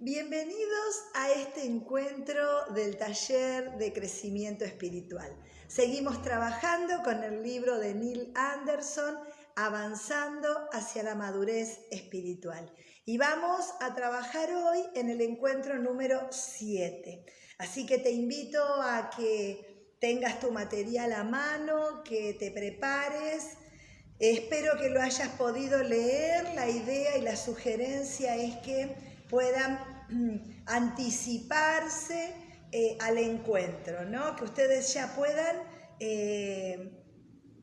[0.00, 5.36] Bienvenidos a este encuentro del taller de crecimiento espiritual.
[5.66, 9.18] Seguimos trabajando con el libro de Neil Anderson,
[9.56, 12.72] Avanzando hacia la madurez espiritual.
[13.06, 17.24] Y vamos a trabajar hoy en el encuentro número 7.
[17.58, 23.56] Así que te invito a que tengas tu material a mano, que te prepares.
[24.20, 26.54] Espero que lo hayas podido leer.
[26.54, 32.34] La idea y la sugerencia es que puedan mm, anticiparse
[32.72, 34.36] eh, al encuentro, ¿no?
[34.36, 35.56] Que ustedes ya puedan
[36.00, 36.92] eh,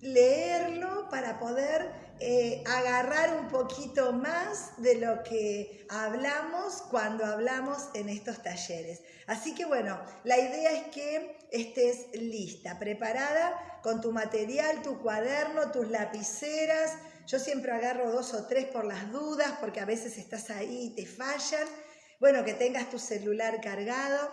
[0.02, 8.08] leerlo para poder eh, agarrar un poquito más de lo que hablamos cuando hablamos en
[8.08, 9.02] estos talleres.
[9.28, 15.72] Así que bueno, la idea es que estés lista, preparada con tu material, tu cuaderno,
[15.72, 16.94] tus lapiceras,
[17.28, 20.96] yo siempre agarro dos o tres por las dudas, porque a veces estás ahí y
[20.96, 21.68] te fallan.
[22.20, 24.30] Bueno, que tengas tu celular cargado.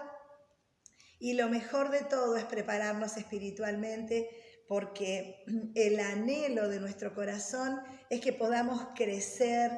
[1.19, 4.29] Y lo mejor de todo es prepararnos espiritualmente,
[4.69, 9.71] porque el anhelo de nuestro corazón es que podamos crecer,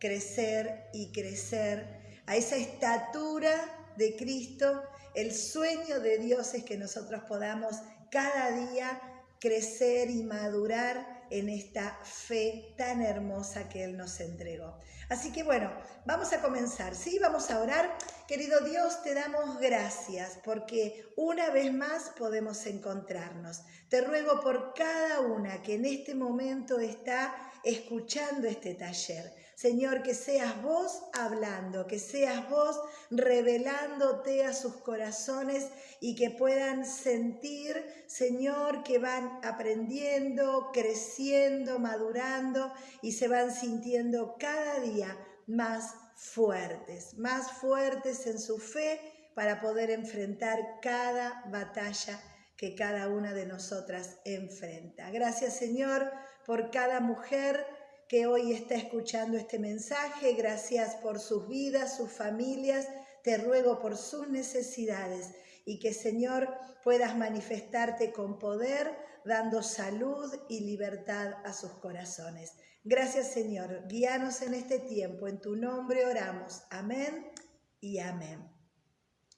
[0.00, 4.82] crecer y crecer a esa estatura de Cristo.
[5.14, 7.76] El sueño de Dios es que nosotros podamos
[8.10, 9.00] cada día
[9.38, 14.78] crecer y madurar en esta fe tan hermosa que Él nos entregó.
[15.08, 15.72] Así que bueno,
[16.04, 17.18] vamos a comenzar, ¿sí?
[17.20, 17.96] Vamos a orar.
[18.26, 23.62] Querido Dios, te damos gracias porque una vez más podemos encontrarnos.
[23.88, 30.12] Te ruego por cada una que en este momento está escuchando este taller Señor, que
[30.12, 32.78] seas vos hablando, que seas vos
[33.10, 35.68] revelándote a sus corazones
[35.98, 44.78] y que puedan sentir, Señor, que van aprendiendo, creciendo, madurando y se van sintiendo cada
[44.80, 49.00] día más fuertes, más fuertes en su fe
[49.34, 52.20] para poder enfrentar cada batalla
[52.58, 55.10] que cada una de nosotras enfrenta.
[55.10, 56.12] Gracias Señor
[56.44, 57.66] por cada mujer
[58.08, 60.34] que hoy está escuchando este mensaje.
[60.34, 62.88] Gracias por sus vidas, sus familias.
[63.22, 65.34] Te ruego por sus necesidades
[65.64, 66.48] y que Señor
[66.84, 72.52] puedas manifestarte con poder, dando salud y libertad a sus corazones.
[72.84, 73.88] Gracias Señor.
[73.88, 75.26] Guíanos en este tiempo.
[75.26, 76.62] En tu nombre oramos.
[76.70, 77.32] Amén
[77.80, 78.48] y amén.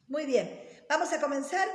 [0.06, 1.66] Muy bien, vamos a comenzar.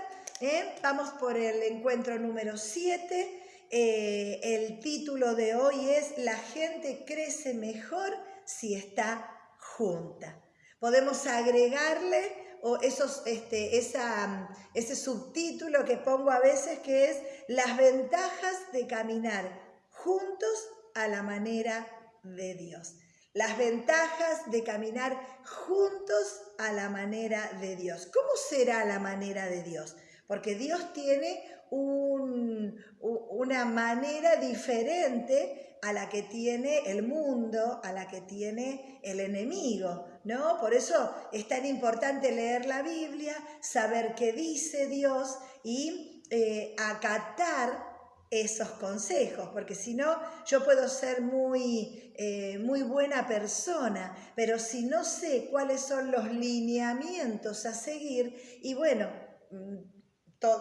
[0.42, 0.76] ¿eh?
[0.84, 3.43] Vamos por el encuentro número 7
[3.76, 10.40] eh, el título de hoy es La gente crece mejor si está junta.
[10.80, 17.18] Podemos agregarle o esos, este, ese subtítulo que pongo a veces que es
[17.48, 19.50] Las ventajas de caminar
[19.90, 21.88] juntos a la manera
[22.22, 22.98] de Dios.
[23.34, 25.20] Las ventajas de caminar
[25.66, 28.08] juntos a la manera de Dios.
[28.14, 29.96] ¿Cómo será la manera de Dios?
[30.28, 38.22] Porque Dios tiene una manera diferente a la que tiene el mundo, a la que
[38.22, 40.60] tiene el enemigo, ¿no?
[40.60, 47.94] Por eso es tan importante leer la Biblia, saber qué dice Dios y eh, acatar
[48.32, 54.86] esos consejos, porque si no, yo puedo ser muy, eh, muy buena persona, pero si
[54.86, 59.08] no sé cuáles son los lineamientos a seguir, y bueno,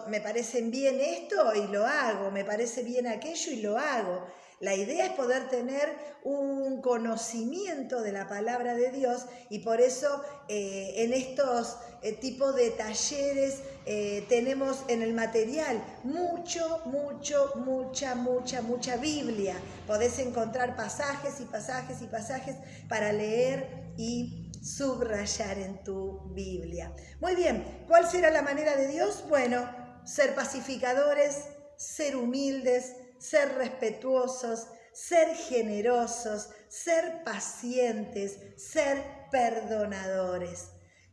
[0.07, 4.25] me parecen bien esto y lo hago, me parece bien aquello y lo hago.
[4.59, 5.89] La idea es poder tener
[6.23, 12.55] un conocimiento de la palabra de Dios y por eso eh, en estos eh, tipos
[12.55, 19.55] de talleres eh, tenemos en el material mucho, mucho, mucha, mucha, mucha Biblia.
[19.85, 22.55] Podés encontrar pasajes y pasajes y pasajes
[22.87, 26.95] para leer y subrayar en tu Biblia.
[27.19, 29.25] Muy bien, ¿cuál será la manera de Dios?
[29.27, 29.69] Bueno,
[30.05, 31.47] ser pacificadores,
[31.77, 40.69] ser humildes, ser respetuosos, ser generosos, ser pacientes, ser perdonadores.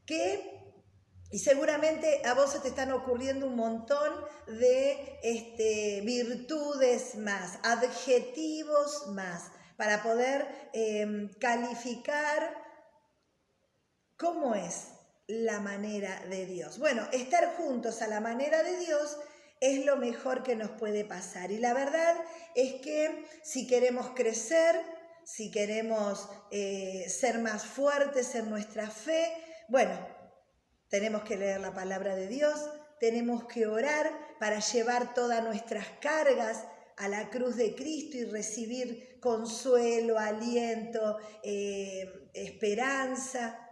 [0.06, 0.60] ¿Qué?
[1.33, 4.13] Y seguramente a vos se te están ocurriendo un montón
[4.47, 12.59] de este, virtudes más, adjetivos más, para poder em, calificar
[14.21, 14.89] cómo es
[15.27, 16.78] la manera de Dios.
[16.78, 19.17] Bueno, estar juntos a la manera de Dios
[19.61, 21.51] es lo mejor que nos puede pasar.
[21.51, 22.17] Y la verdad
[22.55, 24.81] es que si queremos crecer,
[25.25, 29.33] si queremos eh, ser más fuertes en nuestra fe,
[29.69, 29.95] bueno,
[30.89, 36.65] tenemos que leer la palabra de Dios, tenemos que orar para llevar todas nuestras cargas
[36.97, 43.70] a la cruz de Cristo y recibir consuelo, aliento, eh, esperanza.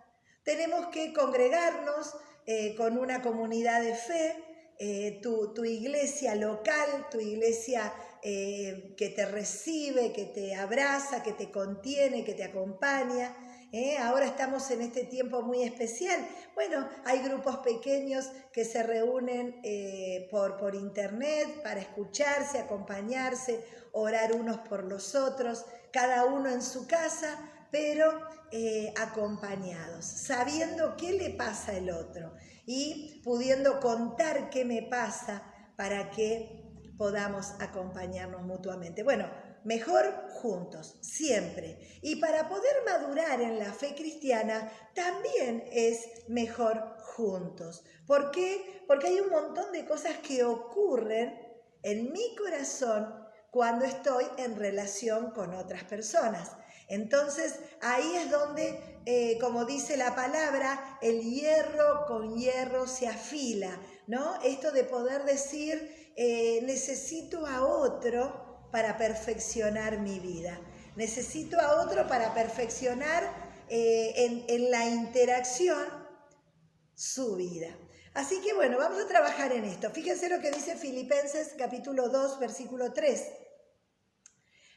[0.49, 2.17] Tenemos que congregarnos
[2.47, 4.35] eh, con una comunidad de fe,
[4.79, 7.93] eh, tu, tu, iglesia local, tu iglesia
[8.23, 13.37] eh, que te recibe, que te abraza, que te contiene, que te acompaña.
[14.00, 16.27] Ahora estamos en este tiempo muy especial.
[16.55, 19.61] Bueno, hay grupos pequeños que se reúnen
[20.31, 23.62] por, por internet para escucharse, acompañarse,
[23.93, 27.39] orar unos por los otros, cada uno en su casa,
[27.70, 28.20] pero
[28.50, 32.32] eh, acompañados, sabiendo qué le pasa al otro
[32.67, 35.43] y pudiendo contar qué me pasa
[35.76, 36.65] para que
[36.97, 39.03] podamos acompañarnos mutuamente.
[39.03, 39.31] Bueno,
[39.65, 41.79] mejor juntos, siempre.
[42.03, 47.85] Y para poder madurar en la fe cristiana, también es mejor juntos.
[48.06, 48.82] ¿Por qué?
[48.87, 51.38] Porque hay un montón de cosas que ocurren
[51.82, 53.14] en mi corazón
[53.50, 56.53] cuando estoy en relación con otras personas.
[56.88, 63.79] Entonces ahí es donde, eh, como dice la palabra, el hierro con hierro se afila,
[64.06, 64.40] ¿no?
[64.43, 70.58] Esto de poder decir, eh, necesito a otro para perfeccionar mi vida,
[70.96, 73.23] necesito a otro para perfeccionar
[73.69, 75.85] eh, en, en la interacción
[76.94, 77.69] su vida.
[78.14, 79.90] Así que bueno, vamos a trabajar en esto.
[79.90, 83.23] Fíjense lo que dice Filipenses capítulo 2, versículo 3.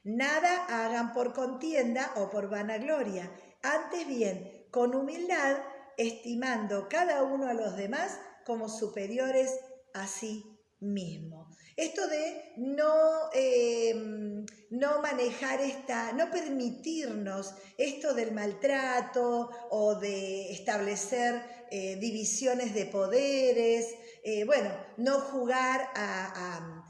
[0.03, 3.31] Nada hagan por contienda o por vanagloria,
[3.62, 5.57] antes bien, con humildad,
[5.98, 9.59] estimando cada uno a los demás como superiores
[9.94, 10.44] a sí
[10.80, 11.50] mismo.
[11.77, 21.68] Esto de no, em, no manejar esta, no permitirnos esto del maltrato o de establecer
[21.69, 23.94] eh, divisiones de poderes,
[24.24, 26.81] eh, bueno, no jugar a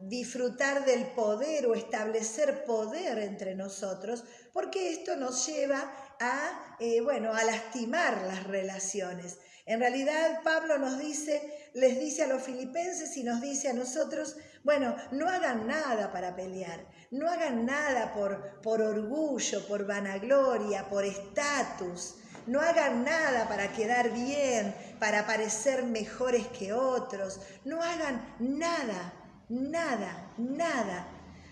[0.00, 7.34] disfrutar del poder o establecer poder entre nosotros, porque esto nos lleva a, eh, bueno,
[7.34, 9.38] a lastimar las relaciones.
[9.66, 14.36] En realidad Pablo nos dice, les dice a los filipenses y nos dice a nosotros,
[14.64, 21.04] bueno, no hagan nada para pelear, no hagan nada por, por orgullo, por vanagloria, por
[21.04, 22.16] estatus,
[22.46, 29.19] no hagan nada para quedar bien, para parecer mejores que otros, no hagan nada
[29.50, 31.08] nada, nada.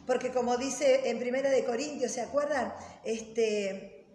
[0.07, 2.73] Porque como dice en Primera de Corintios, ¿se acuerdan?
[3.05, 4.07] Este,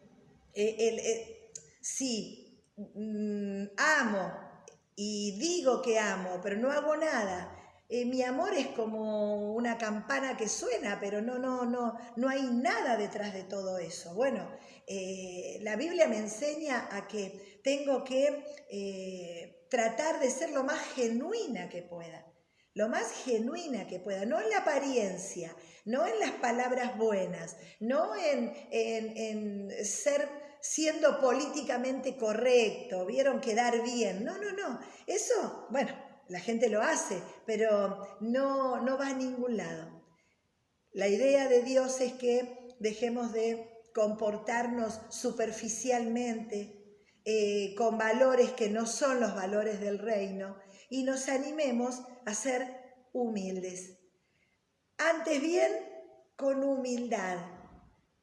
[0.54, 1.52] eh, eh,
[1.82, 4.32] si mm, amo
[4.96, 7.60] y digo que amo, pero no hago nada,
[7.90, 12.44] eh, mi amor es como una campana que suena, pero no, no, no, no hay
[12.44, 14.16] nada detrás de todo eso.
[14.16, 14.50] Bueno,
[15.62, 21.84] la Biblia me enseña a que tengo que tratar de ser lo más genuina que
[21.84, 22.33] pueda
[22.74, 25.56] lo más genuina que pueda, no en la apariencia,
[25.86, 30.28] no en las palabras buenas, no en, en, ser
[30.62, 35.92] siendo políticamente correcto, vieron quedar bien, no, no, no, eso, bueno,
[36.30, 40.02] la gente lo hace, pero no, no va a ningún lado.
[40.94, 46.80] La idea de Dios es que dejemos de comportarnos superficialmente,
[47.26, 50.58] eh, con valores que no son los valores del reino,
[50.94, 52.68] y nos animemos a ser
[53.14, 53.98] humildes.
[55.00, 55.72] Antes bien,
[56.36, 57.40] con humildad.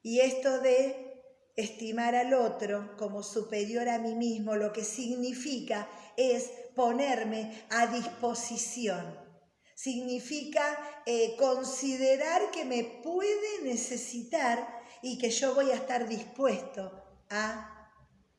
[0.01, 1.21] Y esto de
[1.57, 9.19] estimar al otro como superior a mí mismo, lo que significa es ponerme a disposición.
[9.75, 10.63] Significa
[11.05, 17.91] eh, considerar que me puede necesitar y que yo voy a estar dispuesto a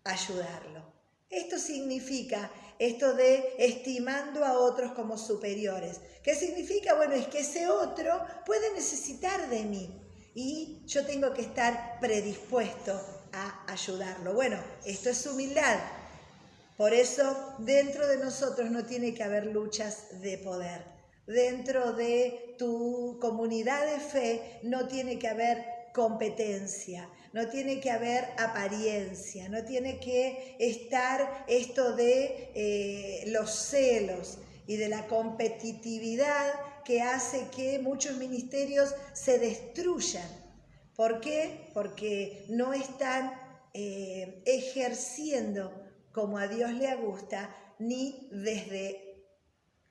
[0.05, 0.91] ayudarlo.
[1.29, 2.51] Esto significa
[2.87, 6.01] esto de estimando a otros como superiores.
[6.25, 6.95] ¿Qué significa?
[6.95, 10.03] Bueno, es que ese otro puede necesitar de mí
[10.35, 13.01] y yo tengo que estar predispuesto
[13.33, 14.35] a ayudarlo.
[14.35, 15.79] Bueno, esto es humildad.
[16.77, 20.85] Por eso dentro de nosotros no tiene que haber luchas de poder.
[21.29, 28.25] Dentro de tu comunidad de fe no tiene que haber competencia no tiene que haber
[28.39, 36.53] apariencia, no tiene que estar esto de eh, los celos y de la competitividad
[36.85, 40.29] que hace que muchos ministerios se destruyan.
[40.95, 41.71] ¿Por qué?
[41.73, 43.33] Porque no están
[43.73, 45.73] eh, ejerciendo
[46.13, 49.25] como a Dios le gusta, ni desde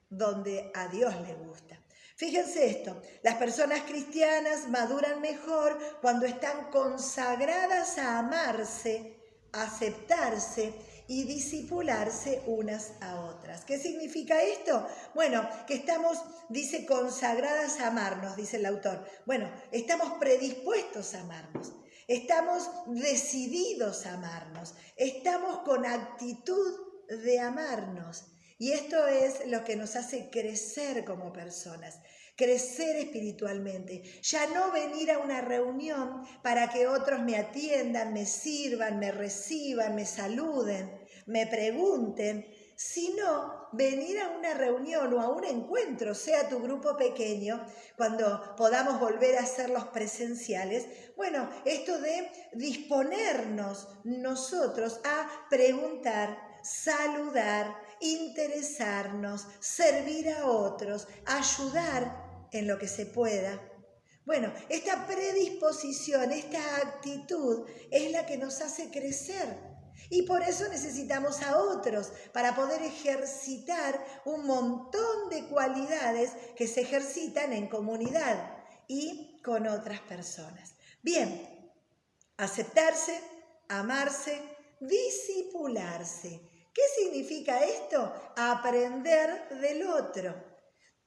[0.09, 1.80] donde a Dios le gusta.
[2.21, 9.17] Fíjense esto, las personas cristianas maduran mejor cuando están consagradas a amarse,
[9.51, 10.71] aceptarse
[11.07, 13.65] y disipularse unas a otras.
[13.65, 14.87] ¿Qué significa esto?
[15.15, 19.03] Bueno, que estamos, dice, consagradas a amarnos, dice el autor.
[19.25, 21.73] Bueno, estamos predispuestos a amarnos.
[22.07, 28.25] estamos decididos a amarnos, estamos con actitud de amarnos.
[28.61, 31.99] Y esto es lo que nos hace crecer como personas,
[32.35, 34.03] crecer espiritualmente.
[34.21, 39.95] Ya no venir a una reunión para que otros me atiendan, me sirvan, me reciban,
[39.95, 40.91] me saluden,
[41.25, 47.65] me pregunten, sino venir a una reunión o a un encuentro, sea tu grupo pequeño,
[47.97, 50.85] cuando podamos volver a hacerlos presenciales.
[51.17, 62.77] Bueno, esto de disponernos nosotros a preguntar, saludar, interesarnos, servir a otros, ayudar en lo
[62.77, 63.61] que se pueda.
[64.25, 69.71] Bueno, esta predisposición, esta actitud es la que nos hace crecer
[70.09, 76.81] y por eso necesitamos a otros para poder ejercitar un montón de cualidades que se
[76.81, 80.75] ejercitan en comunidad y con otras personas.
[81.01, 81.47] Bien,
[82.37, 83.19] aceptarse,
[83.69, 84.41] amarse,
[84.79, 86.50] disipularse.
[86.73, 88.13] ¿Qué significa esto?
[88.37, 90.33] Aprender del otro.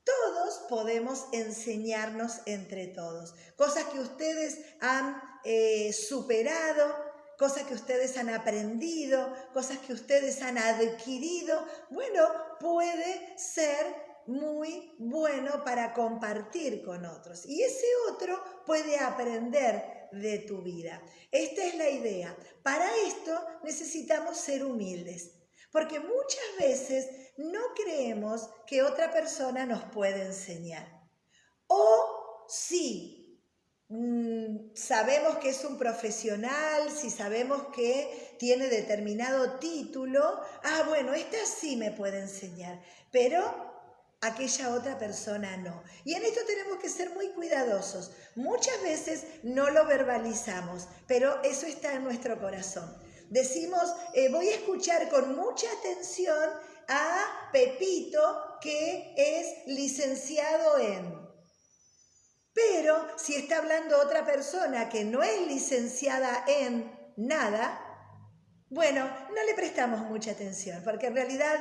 [0.05, 3.35] Todos podemos enseñarnos entre todos.
[3.57, 6.95] Cosas que ustedes han eh, superado,
[7.39, 12.29] cosas que ustedes han aprendido, cosas que ustedes han adquirido, bueno,
[12.61, 17.47] puede ser muy bueno para compartir con otros.
[17.47, 21.03] Y ese otro puede aprender de tu vida.
[21.31, 22.37] Esta es la idea.
[22.63, 25.33] Para esto necesitamos ser humildes,
[25.75, 30.87] porque muchas veces no creemos que otra persona nos puede enseñar.
[31.67, 33.25] O sí,
[33.89, 41.37] Mm, sabemos que es un profesional, si sabemos que tiene determinado título, ah, bueno, esta
[41.45, 43.43] sí me puede enseñar, pero
[44.23, 45.83] aquella otra persona no.
[46.05, 48.13] Y en esto tenemos que ser muy cuidadosos.
[48.37, 52.91] Muchas veces no lo verbalizamos, pero eso está en nuestro corazón.
[53.35, 56.51] Decimos, eh, voy a escuchar con mucha atención
[56.87, 58.21] a Pepito,
[58.61, 61.25] que es licenciado en
[62.53, 67.81] pero si está hablando otra persona que no es licenciada en nada,
[68.71, 71.59] bueno, no le prestamos mucha atención, porque en realidad,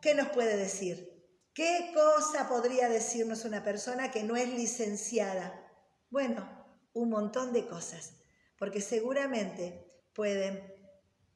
[0.00, 1.10] ¿qué nos puede decir?
[1.52, 5.68] ¿Qué cosa podría decirnos una persona que no es licenciada?
[6.10, 6.48] Bueno,
[6.92, 8.12] un montón de cosas,
[8.56, 9.84] porque seguramente
[10.14, 10.77] pueden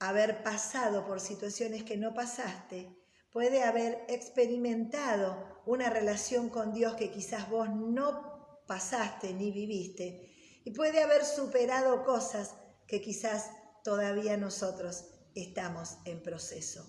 [0.02, 2.98] haber pasado por situaciones que no pasaste,
[3.32, 10.60] puede haber experimentado una relación con Dios que quizás vos no pasaste ni viviste.
[10.64, 12.56] Y puede haber superado cosas
[12.88, 13.50] que quizás
[13.84, 15.04] todavía nosotros
[15.36, 16.84] estamos en proceso.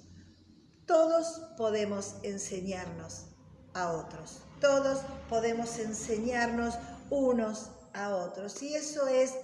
[0.88, 3.28] Todos podemos enseñarnos
[3.76, 4.40] a otros.
[4.60, 6.76] Todos podemos enseñarnos
[7.12, 8.62] unos a otros.
[8.64, 9.36] Y eso es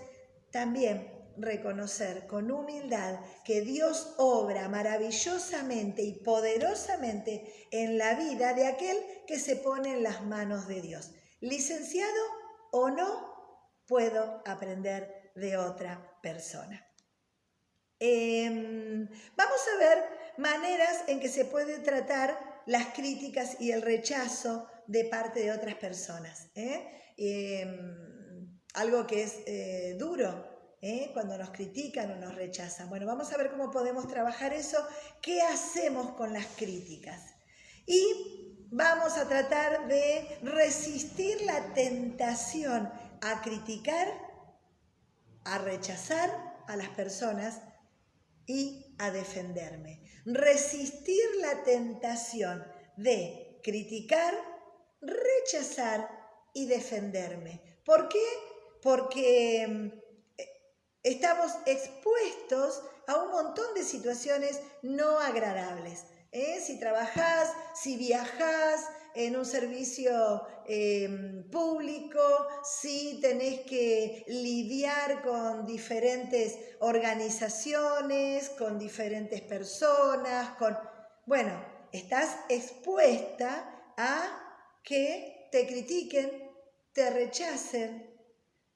[0.51, 8.98] también reconocer con humildad que Dios obra maravillosamente y poderosamente en la vida de aquel
[9.27, 11.12] que se pone en las manos de Dios.
[11.39, 12.22] Licenciado
[12.72, 13.39] o no,
[13.88, 16.86] puedo aprender de otra persona.
[18.00, 20.03] Em, vamos a ver
[20.38, 25.75] maneras en que se puede tratar las críticas y el rechazo de parte de otras
[25.75, 26.50] personas.
[26.55, 26.88] ¿eh?
[27.17, 31.12] Em, algo que es eh, duro, ¿eh?
[31.13, 32.89] cuando nos critican o nos rechazan.
[32.89, 34.77] Bueno, vamos a ver cómo podemos trabajar eso.
[35.21, 37.21] ¿Qué hacemos con las críticas?
[37.86, 44.07] Y vamos a tratar de resistir la tentación a criticar,
[45.43, 46.29] a rechazar
[46.67, 47.62] a las personas
[48.45, 50.03] y a defenderme.
[50.25, 52.63] Resistir la tentación
[52.95, 54.33] de criticar,
[55.01, 56.09] rechazar
[56.53, 57.62] y defenderme.
[57.86, 58.25] ¿Por qué?
[58.81, 60.03] Porque eh,
[61.03, 66.06] estamos expuestos a un montón de situaciones no agradables.
[66.32, 66.62] ¿eh?
[66.65, 72.22] si trabajás, si viajás en un servicio em, público,
[72.63, 80.77] si tenés que lidiar con diferentes organizaciones, con diferentes personas, con...
[81.25, 86.51] Bueno, estás expuesta a que te critiquen,
[86.94, 88.15] te rechacen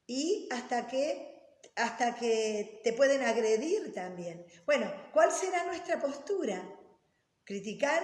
[0.08, 1.33] y hasta que
[1.76, 4.46] hasta que te pueden agredir también.
[4.66, 6.64] Bueno, ¿cuál será nuestra postura?
[7.44, 8.02] criticar,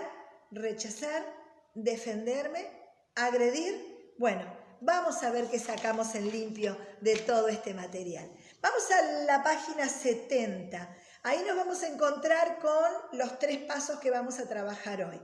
[0.51, 1.25] rechazar,
[1.73, 2.69] defenderme,
[3.15, 4.13] agredir.
[4.17, 4.45] Bueno,
[4.81, 8.29] vamos a ver qué sacamos en limpio de todo este material.
[8.61, 10.95] Vamos a la página 70.
[11.23, 15.21] Ahí nos vamos a encontrar con los tres pasos que vamos a trabajar hoy.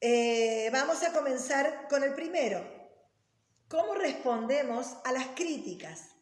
[0.00, 2.64] Eh, vamos a comenzar con el primero.
[3.68, 6.16] ¿Cómo respondemos a las críticas?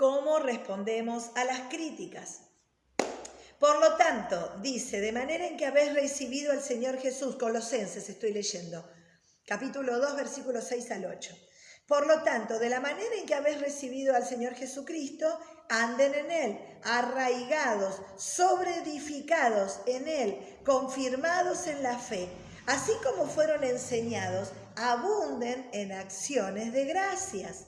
[0.00, 2.38] Cómo respondemos a las críticas.
[3.58, 8.32] Por lo tanto, dice, de manera en que habéis recibido al Señor Jesús, Colosenses estoy
[8.32, 8.82] leyendo,
[9.44, 11.36] capítulo 2, versículos 6 al 8.
[11.86, 15.38] Por lo tanto, de la manera en que habéis recibido al Señor Jesucristo,
[15.68, 22.26] anden en Él, arraigados, sobreedificados en Él, confirmados en la fe,
[22.64, 27.66] así como fueron enseñados, abunden en acciones de gracias.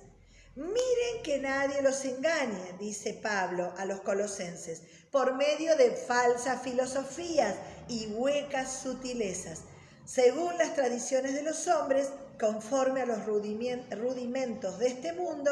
[0.55, 7.57] Miren que nadie los engañe, dice Pablo a los colosenses, por medio de falsas filosofías
[7.89, 9.63] y huecas sutilezas,
[10.05, 15.51] según las tradiciones de los hombres, conforme a los rudimentos de este mundo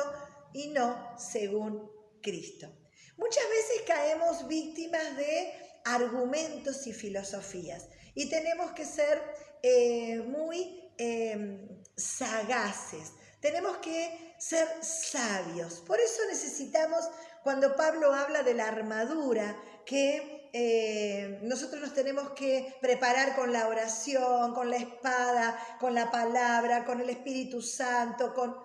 [0.52, 1.90] y no según
[2.20, 2.70] Cristo.
[3.16, 5.52] Muchas veces caemos víctimas de
[5.84, 9.22] argumentos y filosofías y tenemos que ser
[9.62, 15.80] eh, muy eh, sagaces tenemos que ser sabios.
[15.86, 17.04] Por eso necesitamos,
[17.42, 19.54] cuando Pablo habla de la armadura,
[19.84, 26.10] que eh, nosotros nos tenemos que preparar con la oración, con la espada, con la
[26.10, 28.56] palabra, con el Espíritu Santo, con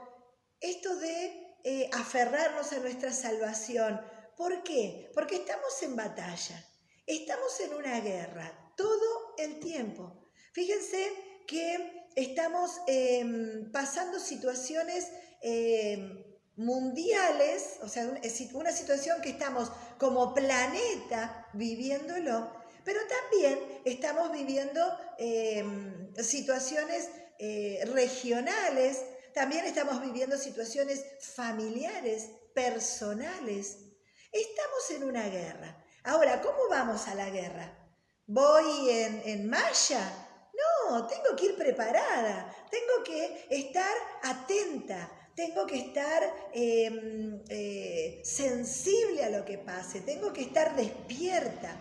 [0.61, 4.01] esto de eh, aferrarnos a nuestra salvación.
[4.37, 5.11] ¿Por qué?
[5.13, 6.65] Porque estamos en batalla,
[7.05, 10.29] estamos en una guerra todo el tiempo.
[10.53, 11.11] Fíjense
[11.47, 15.11] que estamos em, pasando situaciones
[15.41, 16.23] em,
[16.55, 18.07] mundiales, o sea,
[18.53, 22.51] una situación que estamos como planeta viviéndolo,
[22.83, 24.81] pero también estamos viviendo
[25.17, 33.79] em, situaciones eh, regionales, también estamos viviendo situaciones familiares, personales.
[34.31, 35.83] Estamos en una guerra.
[36.03, 37.77] Ahora, ¿cómo vamos a la guerra?
[38.27, 40.25] ¿Voy en, en malla?
[40.53, 46.23] No, tengo que ir preparada, tengo que estar atenta, tengo que estar
[46.53, 51.77] em, eh, sensible a lo que pase, tengo que estar despierta,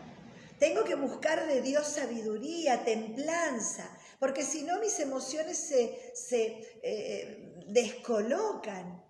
[0.59, 3.89] tengo que buscar de Dios sabiduría, templanza,
[4.19, 9.05] porque si no mis emociones se, eh, descolocan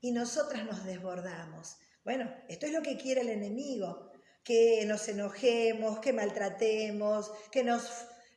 [0.00, 1.76] y nosotras nos desbordamos.
[2.04, 4.10] Bueno, esto es lo que quiere el enemigo,
[4.44, 7.84] que nos enojemos, que maltratemos, que nos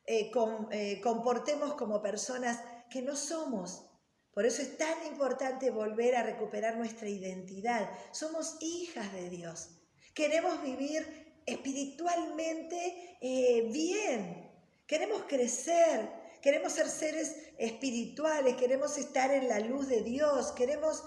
[0.06, 0.30] eh,
[0.72, 3.86] eh, comportemos como personas que no somos.
[4.32, 7.90] Por eso es tan importante volver a recuperar nuestra identidad.
[8.12, 9.70] Somos hijas de Dios.
[10.14, 14.50] Queremos vivir espiritualmente eh, bien.
[14.86, 16.08] Queremos crecer.
[16.40, 18.56] Queremos ser seres espirituales.
[18.56, 20.52] Queremos estar en la luz de Dios.
[20.52, 21.04] Queremos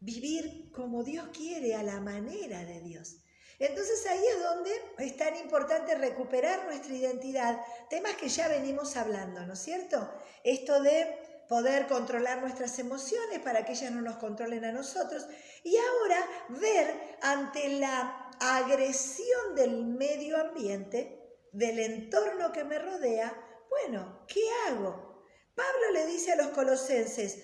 [0.00, 3.18] vivir como Dios quiere, a la manera de Dios.
[3.58, 9.44] Entonces ahí es donde es tan importante recuperar nuestra identidad, temas que ya venimos hablando,
[9.46, 10.08] ¿no es cierto?
[10.44, 15.26] Esto de poder controlar nuestras emociones para que ellas no nos controlen a nosotros
[15.64, 23.34] y ahora ver ante la agresión del medio ambiente, del entorno que me rodea,
[23.70, 25.24] bueno, ¿qué hago?
[25.54, 27.42] Pablo le dice a los colosenses,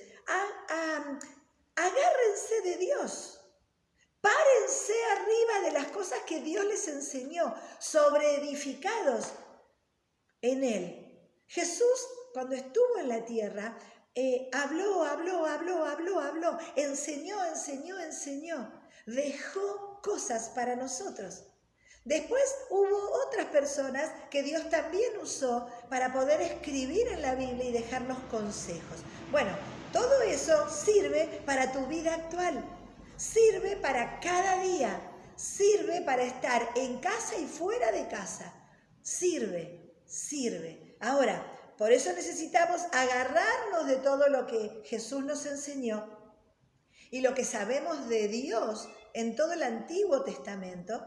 [1.75, 3.40] agárrense de Dios.
[4.21, 9.33] Párense arriba de las cosas que Dios les enseñó, sobre edificados
[10.40, 11.05] en Él.
[11.47, 13.77] Jesús, cuando estuvo en la tierra,
[14.14, 18.72] eh, habló, habló, habló, habló, habló, enseñó, enseñó, enseñó,
[19.07, 21.44] dejó cosas para nosotros.
[22.05, 27.72] Después hubo otras personas que Dios también usó para poder escribir en la Biblia y
[27.72, 28.98] dejarnos consejos.
[29.31, 29.50] Bueno,
[29.92, 32.62] todo eso sirve para tu vida actual.
[33.16, 35.00] Sirve para cada día,
[35.35, 38.53] sirve para estar en casa y fuera de casa.
[39.00, 40.96] Sirve, sirve.
[41.00, 46.07] Ahora, por eso necesitamos agarrarnos de todo lo que Jesús nos enseñó
[47.11, 51.05] y lo que sabemos de Dios en todo el Antiguo Testamento,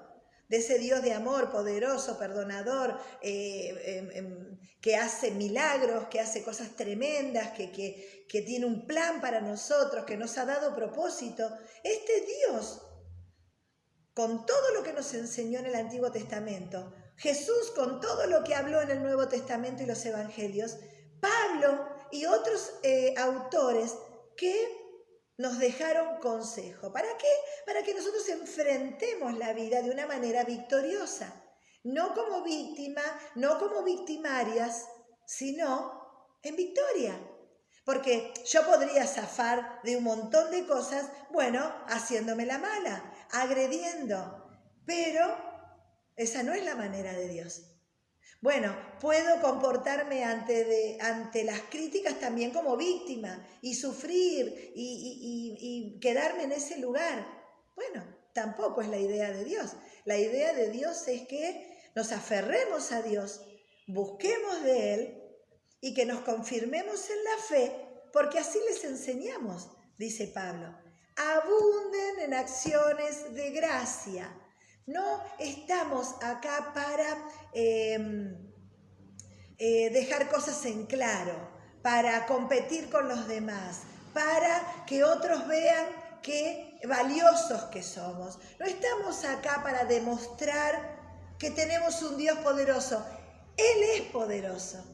[0.47, 6.43] de ese Dios de amor poderoso, perdonador, eh, em, em, que hace milagros, que hace
[6.43, 7.71] cosas tremendas, que,
[8.27, 11.49] que tiene un plan para nosotros, que nos ha dado propósito.
[11.83, 12.81] Este Dios,
[14.13, 18.55] con todo lo que nos enseñó en el Antiguo Testamento, Jesús con todo lo que
[18.55, 20.77] habló en el Nuevo Testamento y los Evangelios,
[21.19, 23.95] Pablo y otros eh, autores
[24.35, 24.87] que
[25.37, 26.91] nos dejaron consejo.
[26.91, 27.27] ¿Para qué?
[27.65, 31.43] Para que nosotros enfrentemos la vida de una manera victoriosa.
[31.83, 33.01] No como víctima,
[33.35, 34.87] no como victimarias,
[35.25, 37.19] sino en victoria.
[37.85, 44.49] Porque yo podría zafar de un montón de cosas, bueno, haciéndome la mala, agrediendo,
[44.85, 45.46] pero
[46.17, 47.61] esa no es la manera de Dios.
[48.41, 56.51] Bueno, puedo comportarme ante, ante las críticas también como víctima y sufrir y, quedarme en
[56.51, 57.25] ese lugar.
[57.75, 58.03] Bueno,
[58.33, 59.73] tampoco es la idea de Dios.
[60.05, 63.41] La idea de Dios es que nos aferremos a Dios,
[63.87, 65.23] busquemos de Él
[65.81, 67.71] y que nos confirmemos en la fe,
[68.13, 70.77] porque así les enseñamos, dice Pablo.
[71.15, 74.31] Abunden en acciones de gracia.
[74.87, 77.17] No estamos acá para
[77.51, 78.33] em,
[79.57, 81.33] eh, dejar cosas en claro,
[81.81, 83.81] para competir con los demás,
[84.13, 85.87] para que otros vean
[86.21, 88.39] qué valiosos que somos.
[88.61, 93.05] No estamos acá para demostrar que tenemos un Dios poderoso.
[93.57, 94.85] Él es poderoso.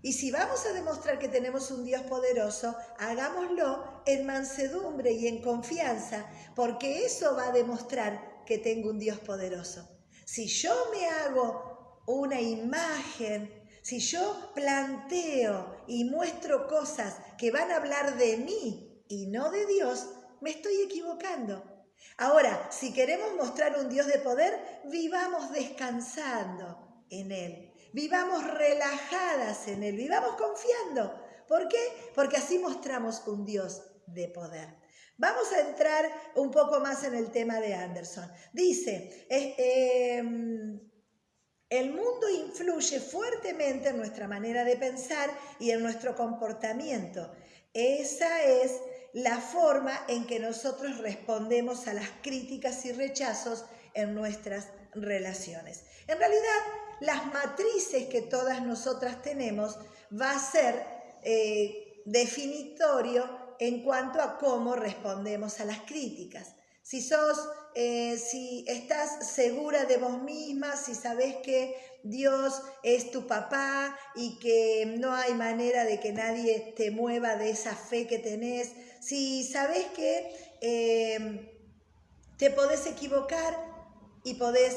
[0.00, 5.42] Y si vamos a demostrar que tenemos un Dios poderoso, hagámoslo en mansedumbre y en
[5.42, 9.88] confianza, porque eso va a demostrar que tengo un Dios poderoso.
[10.24, 17.76] Si yo me hago una imagen, si yo planteo y muestro cosas que van a
[17.76, 20.08] hablar de mí y no de Dios,
[20.40, 21.62] me estoy equivocando.
[22.16, 29.82] Ahora, si queremos mostrar un Dios de poder, vivamos descansando en Él, vivamos relajadas en
[29.82, 31.14] Él, vivamos confiando.
[31.48, 31.78] ¿Por qué?
[32.14, 34.79] Porque así mostramos un Dios de poder.
[35.20, 38.26] Vamos a entrar un poco más en el tema de Anderson.
[38.54, 40.80] Dice, em,
[41.68, 45.28] el mundo influye fuertemente en nuestra manera de pensar
[45.58, 47.30] y en nuestro comportamiento.
[47.74, 48.80] Esa es
[49.12, 55.82] la forma en que nosotros respondemos a las críticas y rechazos en nuestras relaciones.
[56.06, 56.60] En realidad,
[57.00, 59.78] las matrices que todas nosotras tenemos
[60.18, 60.82] va a ser
[61.22, 66.56] eh, definitorio en cuanto a cómo respondemos a las críticas.
[66.82, 67.38] Si sos,
[67.74, 74.38] eh, si estás segura de vos misma, si sabes que Dios es tu papá y
[74.38, 79.44] que no hay manera de que nadie te mueva de esa fe que tenés, si
[79.44, 81.46] sabes que em,
[82.38, 83.54] te podés equivocar
[84.24, 84.76] y podés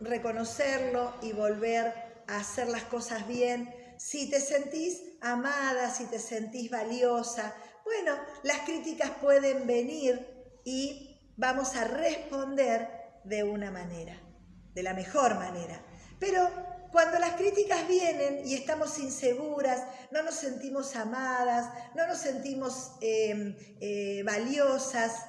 [0.00, 1.94] reconocerlo y volver
[2.26, 8.60] a hacer las cosas bien, si te sentís amada, si te sentís valiosa, bueno, las
[8.60, 10.26] críticas pueden venir
[10.64, 12.88] y vamos a responder
[13.24, 14.20] de una manera,
[14.74, 15.80] de la mejor manera.
[16.18, 16.48] Pero
[16.90, 23.56] cuando las críticas vienen y estamos inseguras, no nos sentimos amadas, no nos sentimos em,
[23.80, 25.26] eh, valiosas,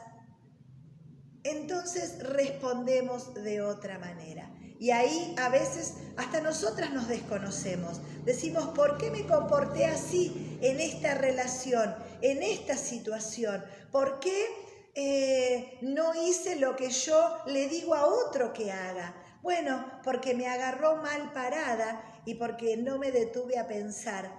[1.44, 4.52] entonces respondemos de otra manera.
[4.80, 8.02] Y ahí a veces hasta nosotras nos desconocemos.
[8.26, 13.64] Decimos, ¿por qué me comporté así en esta relación, en esta situación?
[13.92, 14.48] ¿Por qué
[14.96, 19.16] eh, no hice lo que yo le digo a otro que haga?
[19.44, 24.32] Bueno, porque me agarró mal parada y porque no me detuve a pensar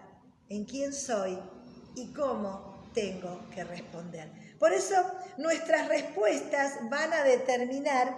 [0.48, 1.38] en quién soy
[1.94, 4.32] y cómo tengo que responder.
[4.58, 4.96] Por eso
[5.36, 8.16] nuestras respuestas van a determinar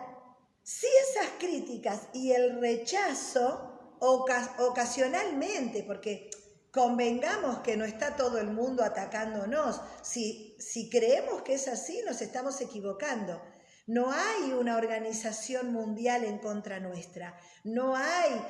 [0.63, 6.31] si esas críticas y el rechazo ocasionalmente, porque
[6.79, 12.23] convengamos que no está todo el mundo atacándonos, si, si creemos que es así nos
[12.23, 13.43] estamos equivocando.
[13.89, 17.37] No hay una organización mundial en contra nuestra.
[17.65, 18.41] No hay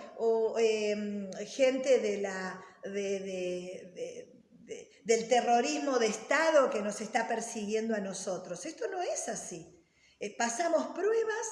[0.59, 2.63] em, gente de la,
[5.05, 8.67] del terrorismo de Estado que nos está persiguiendo a nosotros.
[8.67, 9.87] Esto no es así.
[10.21, 11.47] Eh, pasamos pruebas,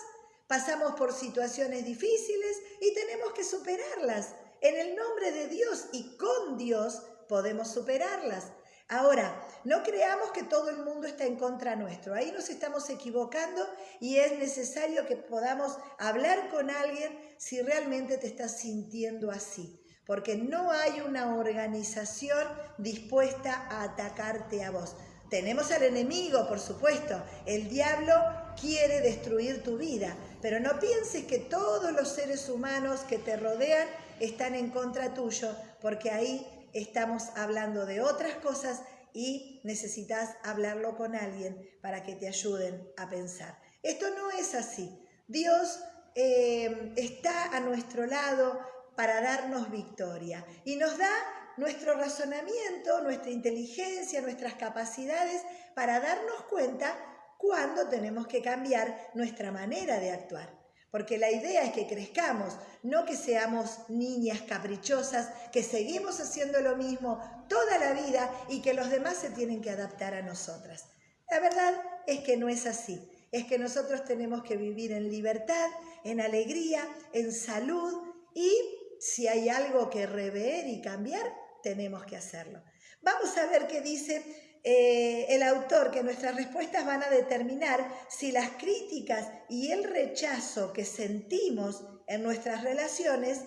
[0.46, 4.34] pasamos por situaciones difíciles y tenemos que superarlas.
[4.66, 8.46] En el nombre de Dios y con Dios podemos superarlas.
[8.88, 12.14] Ahora, no creamos que todo el mundo está en contra nuestro.
[12.14, 13.64] Ahí nos estamos equivocando
[14.00, 19.80] y es necesario que podamos hablar con alguien si realmente te estás sintiendo así.
[20.04, 22.44] Porque no hay una organización
[22.76, 24.96] dispuesta a atacarte a vos.
[25.30, 27.22] Tenemos al enemigo, por supuesto.
[27.44, 28.14] El diablo
[28.60, 30.16] quiere destruir tu vida.
[30.42, 33.86] Pero no pienses que todos los seres humanos que te rodean
[34.20, 41.14] están en contra tuyo, porque ahí estamos hablando de otras cosas y necesitas hablarlo con
[41.14, 43.58] alguien para que te ayuden a pensar.
[43.82, 45.02] Esto no es así.
[45.26, 45.80] Dios
[46.14, 48.60] eh, está a nuestro lado
[48.94, 51.10] para darnos victoria y nos da
[51.56, 55.42] nuestro razonamiento, nuestra inteligencia, nuestras capacidades
[55.74, 56.94] para darnos cuenta
[57.38, 60.55] cuándo tenemos que cambiar nuestra manera de actuar.
[60.90, 66.76] Porque la idea es que crezcamos, no que seamos niñas caprichosas, que seguimos haciendo lo
[66.76, 70.86] mismo toda la vida y que los demás se tienen que adaptar a nosotras.
[71.30, 71.74] La verdad
[72.06, 73.10] es que no es así.
[73.32, 75.68] Es que nosotros tenemos que vivir en libertad,
[76.04, 77.92] en alegría, en salud
[78.34, 78.52] y
[79.00, 82.62] si hay algo que rever y cambiar, tenemos que hacerlo.
[83.02, 88.32] Vamos a ver qué dice eh, el autor que nuestras respuestas van a determinar si
[88.32, 93.42] las críticas y el rechazo que sentimos en nuestras relaciones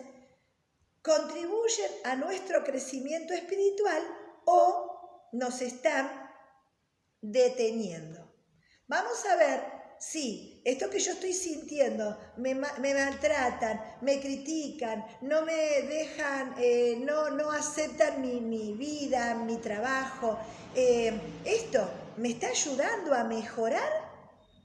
[1.01, 4.01] contribuyen a nuestro crecimiento espiritual
[4.45, 6.09] o nos están
[7.19, 8.33] deteniendo.
[8.87, 9.61] Vamos a ver
[9.99, 17.29] si esto que yo estoy sintiendo, me, maltratan, me critican, no me dejan, eh, no,
[17.29, 20.37] no aceptan mi, mi, vida, mi trabajo,
[20.75, 23.91] eh, ¿esto me está ayudando a mejorar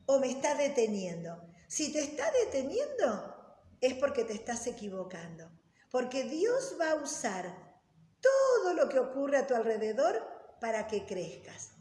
[0.06, 1.40] o me está deteniendo?
[1.68, 3.34] Si te está deteniendo,
[3.80, 5.50] es porque te estás equivocando.
[5.90, 7.54] Porque Dios va a usar
[8.20, 10.20] todo lo que ocurre a tu alrededor
[10.60, 11.73] para que crezcas.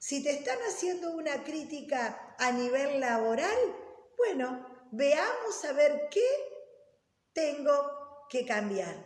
[0.00, 3.58] Si te están haciendo una crítica a nivel laboral,
[4.16, 6.24] bueno, veamos a ver qué
[7.34, 8.96] tengo que cambiar.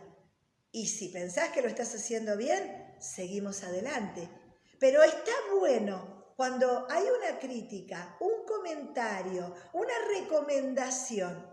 [0.71, 4.29] Y si pensás que lo estás haciendo bien, seguimos adelante.
[4.79, 11.45] Pero está bueno cuando hay una crítica, un comentario, una recomendación.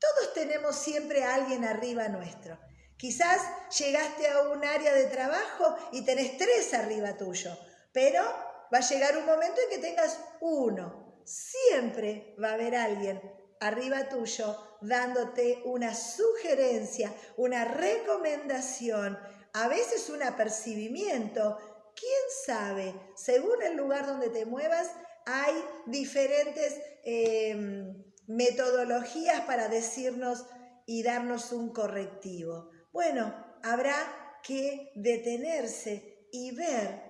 [0.00, 2.58] Todos tenemos siempre a alguien arriba nuestro.
[2.96, 3.40] Quizás
[3.78, 7.56] llegaste a un área de trabajo y tenés tres arriba tuyo,
[7.92, 11.22] pero va a llegar un momento en que tengas uno.
[11.24, 13.20] Siempre va a haber alguien
[13.60, 19.18] arriba tuyo dándote una sugerencia, una recomendación,
[19.52, 21.58] a veces un apercibimiento,
[22.00, 22.94] ¿Quién sabe?
[23.14, 24.90] Según el lugar donde te muevas,
[25.26, 25.54] hay
[25.86, 30.46] diferentes em, metodologías para decirnos
[30.86, 32.70] y darnos un correctivo.
[32.90, 37.09] Bueno, habrá que detenerse y ver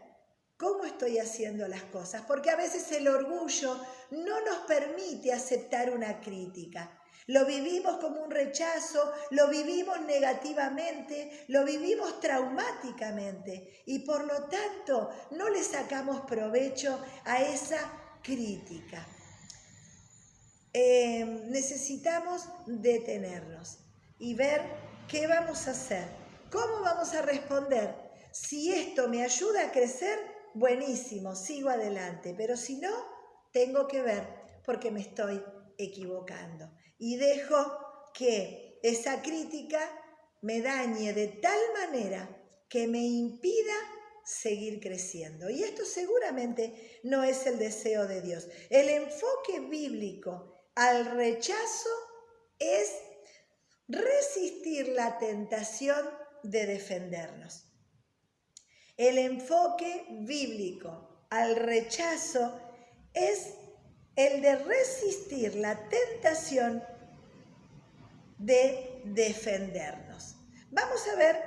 [0.61, 6.21] cómo estoy haciendo las cosas, porque a veces el orgullo no nos permite aceptar una
[6.21, 6.99] crítica.
[7.29, 15.09] Lo vivimos como un rechazo, lo vivimos negativamente, lo vivimos traumáticamente y por lo tanto
[15.31, 17.79] no le sacamos provecho a esa
[18.23, 19.07] crítica.
[20.75, 23.79] Eh, necesitamos detenernos
[24.19, 24.61] y ver
[25.09, 26.07] qué vamos a hacer,
[26.51, 27.95] cómo vamos a responder.
[28.31, 32.91] Si esto me ayuda a crecer, buenísimo, sigo adelante, pero si no,
[33.53, 34.27] tengo que ver
[34.65, 35.43] porque me estoy
[35.79, 37.57] equivocando y dejo
[38.15, 39.81] que esa crítica
[40.43, 42.29] me dañe de tal manera
[42.69, 43.75] que me impida
[44.25, 45.51] seguir creciendo.
[45.51, 48.49] Y esto seguramente no es el deseo de Dios.
[48.69, 51.91] El enfoque bíblico al rechazo
[52.59, 52.93] es
[53.89, 56.09] resistir la tentación
[56.43, 57.70] de defendernos.
[59.01, 62.61] El enfoque bíblico al rechazo
[63.15, 63.55] es
[64.15, 66.85] el de resistir la tentación
[68.37, 70.37] de defendernos.
[70.71, 71.43] Vamos a ver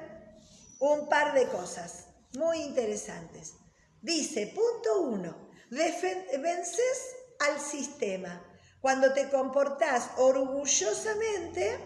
[0.79, 2.07] un par de cosas
[2.39, 3.53] muy interesantes.
[4.01, 8.43] Dice, punto uno, vences al sistema.
[8.81, 11.77] Cuando te comportás orgullosamente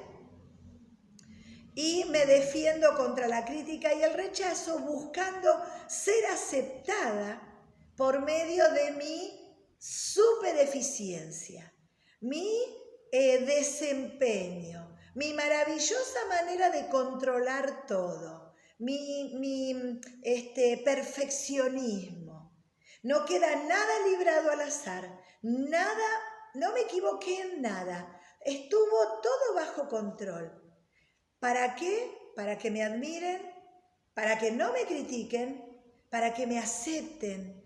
[1.77, 7.39] y me defiendo contra la crítica y el rechazo buscando ser aceptada
[7.95, 11.71] por medio de mi super eficiencia,
[12.19, 12.49] mi
[13.11, 22.57] eh, desempeño, mi maravillosa manera de controlar todo, mi, mi este, perfeccionismo.
[23.03, 26.09] No queda nada librado al azar, nada,
[26.55, 30.66] no me equivoqué en nada, estuvo todo bajo control.
[31.39, 32.11] ¿Para qué?
[32.35, 33.41] Para que me admiren,
[34.13, 35.63] para que no me critiquen,
[36.09, 37.63] para que me acepten,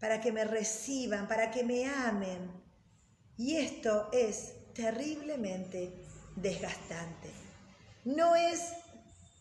[0.00, 2.50] para que me reciban, para que me amen.
[3.36, 5.92] Y esto es terriblemente
[6.36, 7.30] desgastante.
[8.04, 8.72] No es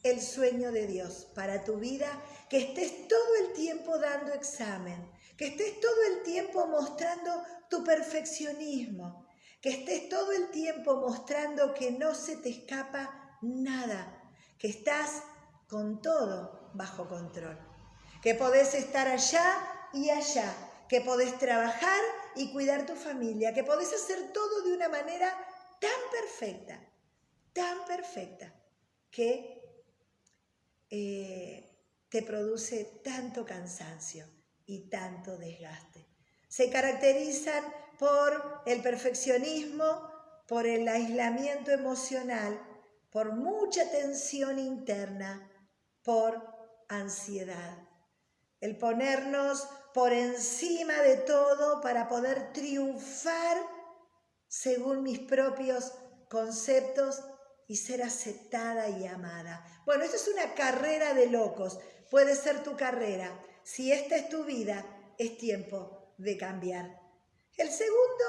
[0.04, 5.48] el sueño de Dios para tu vida que estés todo el tiempo dando examen, que
[5.48, 9.28] estés todo el tiempo mostrando tu perfeccionismo,
[9.62, 15.24] que estés todo el tiempo mostrando que no se te escapa nada, que estás
[15.68, 17.58] con todo bajo control,
[18.22, 20.54] que podés estar allá y allá,
[20.88, 22.02] que podés trabajar
[22.36, 25.34] y cuidar tu familia, que podés hacer todo de una manera
[25.80, 26.80] tan perfecta,
[27.54, 28.54] tan perfecta,
[29.10, 29.62] que
[30.90, 31.72] eh,
[32.10, 34.28] te produce tanto cansancio
[34.66, 36.06] y tanto desgaste.
[36.48, 37.64] Se caracterizan
[37.98, 40.12] por el perfeccionismo,
[40.48, 42.60] por el aislamiento emocional,
[43.12, 45.52] por mucha tensión interna,
[46.04, 46.42] por
[46.88, 47.78] ansiedad.
[48.60, 53.58] El ponernos por encima de todo para poder triunfar
[54.48, 55.94] según mis propios
[56.30, 57.22] conceptos
[57.68, 59.66] y ser aceptada y amada.
[59.86, 61.80] Bueno, esto es una carrera de locos.
[62.10, 63.38] Puede ser tu carrera.
[63.64, 64.86] Si esta es tu vida,
[65.18, 67.00] es tiempo de cambiar.
[67.58, 68.26] El segundo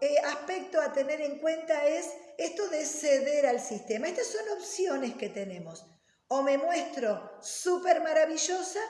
[0.00, 4.08] eh, aspecto a tener en cuenta es esto de ceder al sistema.
[4.08, 5.86] Estas son opciones que tenemos.
[6.28, 8.80] O me muestro súper maravillosa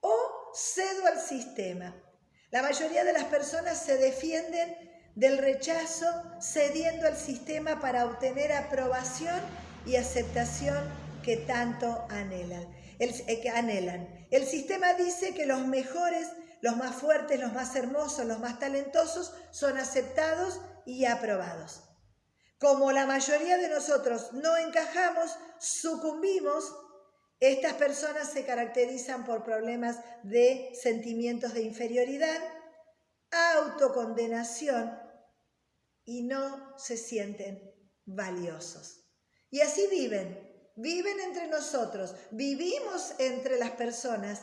[0.00, 0.14] o
[0.54, 1.94] cedo al sistema.
[2.50, 4.76] La mayoría de las personas se defienden
[5.14, 6.06] del rechazo
[6.40, 9.40] cediendo al sistema para obtener aprobación
[9.86, 10.82] y aceptación
[11.22, 12.66] que tanto anhelan.
[12.98, 14.26] El, eh, que anhelan.
[14.30, 16.28] el sistema dice que los mejores,
[16.60, 21.82] los más fuertes, los más hermosos, los más talentosos son aceptados y aprobados.
[22.62, 26.72] Como la mayoría de nosotros no encajamos, sucumbimos,
[27.40, 32.38] estas personas se caracterizan por problemas de sentimientos de inferioridad,
[33.32, 34.96] autocondenación
[36.04, 39.08] y no se sienten valiosos.
[39.50, 44.42] Y así viven, viven entre nosotros, vivimos entre las personas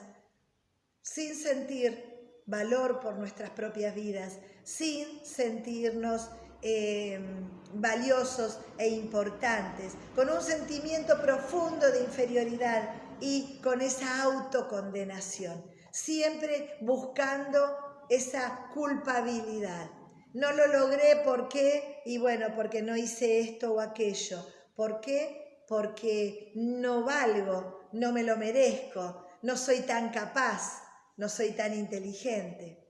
[1.01, 6.29] sin sentir valor por nuestras propias vidas, sin sentirnos
[6.61, 16.77] Em, valiosos e importantes, con un sentimiento profundo de inferioridad y con esa autocondenación, siempre
[16.81, 19.89] buscando esa culpabilidad.
[20.33, 22.01] No lo logré, ¿por qué?
[22.05, 24.45] Y bueno, porque no hice esto o aquello.
[24.75, 25.63] ¿Por qué?
[25.67, 30.83] Porque no valgo, no me lo merezco, no soy tan capaz,
[31.15, 32.85] no soy tan inteligente.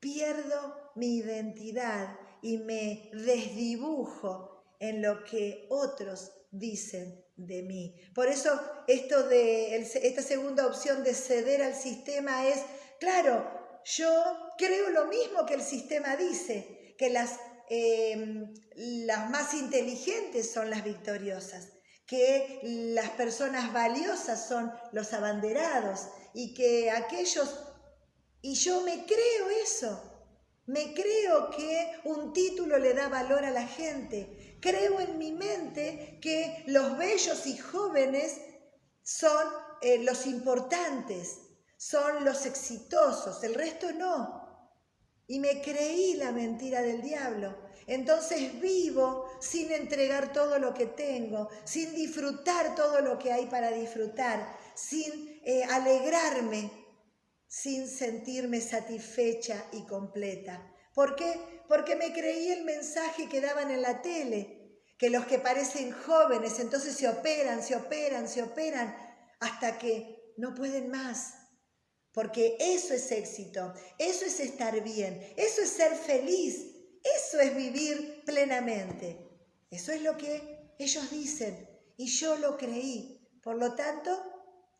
[0.00, 8.00] Pierdo mi identidad y me desdibujo en lo que otros dicen de mí.
[8.14, 12.60] Por eso esto de esta segunda opción de ceder al sistema es,
[12.98, 13.46] claro,
[13.84, 14.10] yo
[14.58, 20.82] creo lo mismo que el sistema dice, que las, em, las más inteligentes son las
[20.82, 21.68] victoriosas,
[22.06, 27.60] que las personas valiosas son los abanderados y que aquellos,
[28.40, 30.05] y yo me creo eso,
[30.66, 34.58] me creo que un título le da valor a la gente.
[34.60, 38.40] Creo en mi mente que los bellos y jóvenes
[39.02, 39.46] son
[39.80, 41.38] eh, los importantes,
[41.76, 44.72] son los exitosos, el resto no.
[45.28, 47.56] Y me creí la mentira del diablo.
[47.86, 53.70] Entonces vivo sin entregar todo lo que tengo, sin disfrutar todo lo que hay para
[53.70, 56.85] disfrutar, sin eh, alegrarme
[57.48, 60.72] sin sentirme satisfecha y completa.
[60.94, 61.38] ¿Por qué?
[61.68, 66.58] Porque me creí el mensaje que daban en la tele, que los que parecen jóvenes
[66.58, 68.96] entonces se operan, se operan, se operan,
[69.40, 71.34] hasta que no pueden más.
[72.12, 78.22] Porque eso es éxito, eso es estar bien, eso es ser feliz, eso es vivir
[78.24, 79.18] plenamente.
[79.70, 83.20] Eso es lo que ellos dicen y yo lo creí.
[83.42, 84.10] Por lo tanto,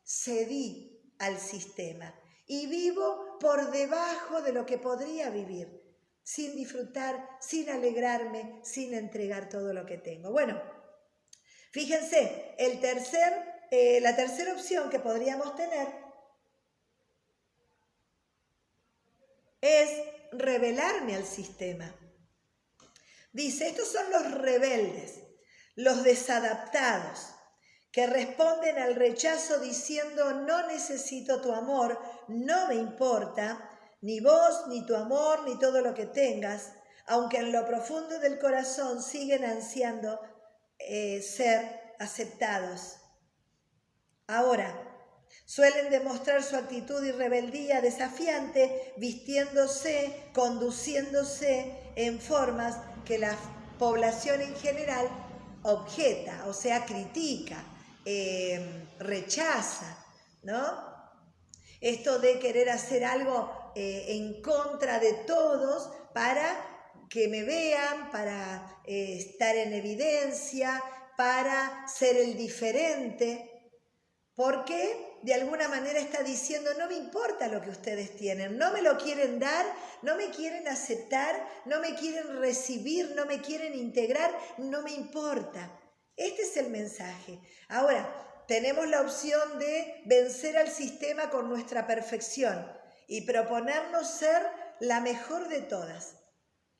[0.03, 2.13] cedí al sistema
[2.47, 5.83] y vivo por debajo de lo que podría vivir,
[6.23, 10.31] sin disfrutar, sin alegrarme, sin entregar todo lo que tengo.
[10.31, 10.61] Bueno,
[11.71, 15.87] fíjense, tercer, eh, la tercera opción que podríamos tener
[19.61, 19.89] es
[20.31, 21.93] revelarme al sistema.
[23.33, 25.21] Dice, estos son los rebeldes,
[25.75, 27.36] los desadaptados,
[27.91, 33.69] que responden al rechazo diciendo no necesito tu amor, no me importa,
[34.01, 36.73] ni vos, ni tu amor, ni todo lo que tengas,
[37.07, 40.19] aunque en lo profundo del corazón siguen ansiando
[40.77, 42.97] eh, ser aceptados.
[44.27, 44.75] Ahora,
[45.45, 53.35] suelen demostrar su actitud y rebeldía desafiante vistiéndose, conduciéndose en formas que la
[53.79, 55.07] población en general
[55.63, 57.63] objeta, o sea, critica
[58.09, 60.01] Em, rechaza,
[60.41, 60.61] ¿no?
[61.81, 66.47] Esto de querer hacer algo eh, en contra de todos para
[67.09, 70.81] que me vean, para eh, estar en evidencia,
[71.17, 73.73] para ser el diferente,
[74.35, 78.81] porque de alguna manera está diciendo, no me importa lo que ustedes tienen, no me
[78.81, 79.65] lo quieren dar,
[80.01, 85.77] no me quieren aceptar, no me quieren recibir, no me quieren integrar, no me importa.
[86.17, 87.39] Este es el mensaje.
[87.69, 92.65] Ahora, tenemos la opción de vencer al sistema con nuestra perfección
[93.07, 94.41] y proponernos ser
[94.79, 96.15] la mejor de todas,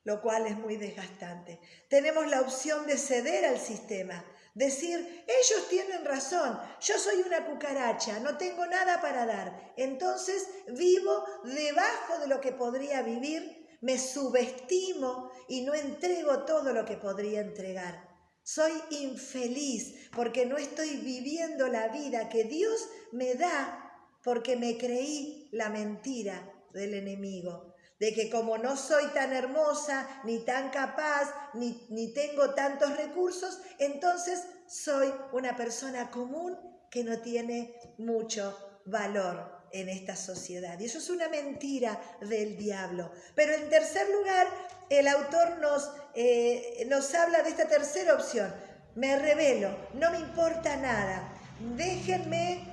[0.02, 1.60] lo cual es muy desgastante.
[1.88, 4.24] Tenemos la opción de ceder al sistema,
[4.54, 11.24] decir, ellos tienen razón, yo soy una cucaracha, no tengo nada para dar, entonces vivo
[11.44, 17.40] debajo de lo que podría vivir, me subestimo y no entrego todo lo que podría
[17.40, 18.07] entregar.
[18.48, 18.72] Soy
[19.02, 23.92] infeliz porque no estoy viviendo la vida que Dios me da
[24.24, 30.46] porque me creí la mentira del enemigo, de que como no soy tan hermosa, ni
[30.46, 36.56] tan capaz, ni, ni tengo tantos recursos, entonces soy una persona común
[36.90, 40.80] que no tiene mucho valor en esta sociedad.
[40.80, 43.12] Y eso es una mentira del diablo.
[43.34, 44.46] Pero en tercer lugar,
[44.90, 48.54] el autor nos, eh, nos habla de esta tercera opción.
[48.94, 51.32] Me revelo, no me importa nada.
[51.76, 52.64] Déjenme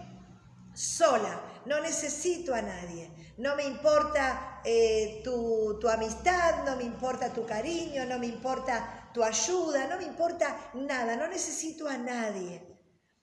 [0.74, 3.10] sola, no necesito a nadie.
[3.38, 9.10] No me importa eh, tu, tu amistad, no me importa tu cariño, no me importa
[9.14, 12.62] tu ayuda, no me importa nada, no necesito a nadie.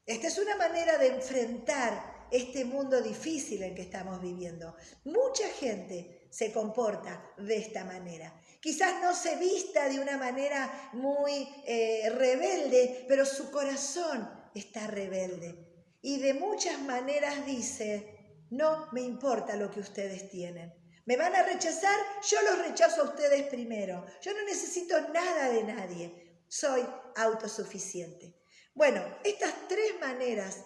[0.05, 4.75] Esta es una manera de enfrentar este mundo difícil en que estamos viviendo.
[5.05, 8.35] Mucha gente se comporta de esta manera.
[8.63, 15.91] Quizás no se vista de una manera muy eh, rebelde, pero su corazón está rebelde.
[16.01, 20.73] Y de muchas maneras dice, no me importa lo que ustedes tienen.
[21.07, 21.99] ¿Me van a rechazar?
[22.31, 24.07] Yo los rechazo a ustedes primero.
[24.21, 26.45] Yo no necesito nada de nadie.
[26.47, 26.87] Soy
[27.17, 28.45] autosuficiente.
[28.75, 30.59] Bueno, estas tres maneras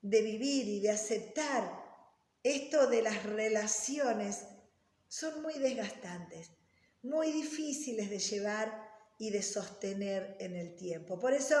[0.00, 1.84] de vivir y de aceptar
[2.42, 4.46] esto de las relaciones
[5.08, 6.50] son muy desgastantes,
[7.06, 8.86] muy difíciles de llevar
[9.18, 11.18] y de sostener en el tiempo.
[11.18, 11.56] Por eso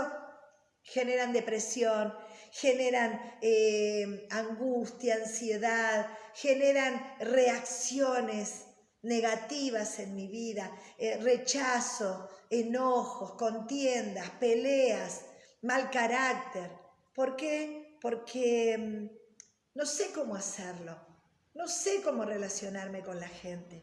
[0.82, 2.14] generan depresión,
[2.52, 8.66] generan eh, angustia, ansiedad, generan reacciones
[9.02, 15.24] negativas en mi vida, eh, rechazo, enojos, contiendas, peleas,
[15.62, 16.70] mal carácter.
[17.14, 17.98] ¿Por qué?
[18.00, 19.10] Porque mm,
[19.74, 20.98] no sé cómo hacerlo,
[21.54, 23.82] no sé cómo relacionarme con la gente.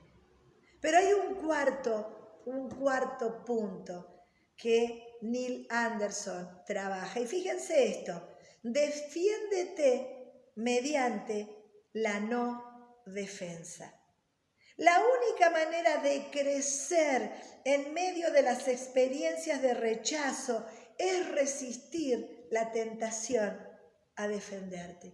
[0.83, 4.25] Pero hay un cuarto, un cuarto punto
[4.57, 7.21] que Neil Anderson trabaja.
[7.21, 8.27] Y fíjense esto,
[8.61, 11.47] defiéndete mediante
[11.93, 13.97] la no defensa.
[14.75, 17.31] La única manera de crecer
[17.63, 20.65] en medio de las experiencias de rechazo
[20.97, 23.57] es resistir la tentación
[24.17, 25.13] a defenderte,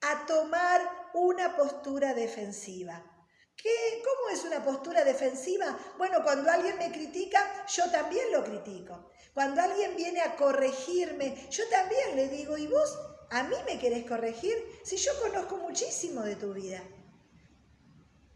[0.00, 0.80] a tomar
[1.14, 3.13] una postura defensiva.
[3.56, 5.78] ¿Qué, ¿Cómo es una postura defensiva?
[5.96, 9.10] Bueno, cuando alguien me critica, yo también lo critico.
[9.32, 12.98] Cuando alguien viene a corregirme, yo también le digo, ¿y vos
[13.30, 14.56] a mí me querés corregir?
[14.84, 16.82] Si yo conozco muchísimo de tu vida.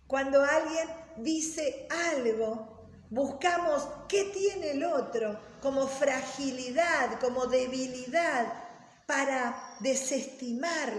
[0.06, 0.88] Cuando alguien
[1.18, 8.64] dice algo, buscamos qué tiene el otro como fragilidad, como debilidad,
[9.06, 10.92] para desestimar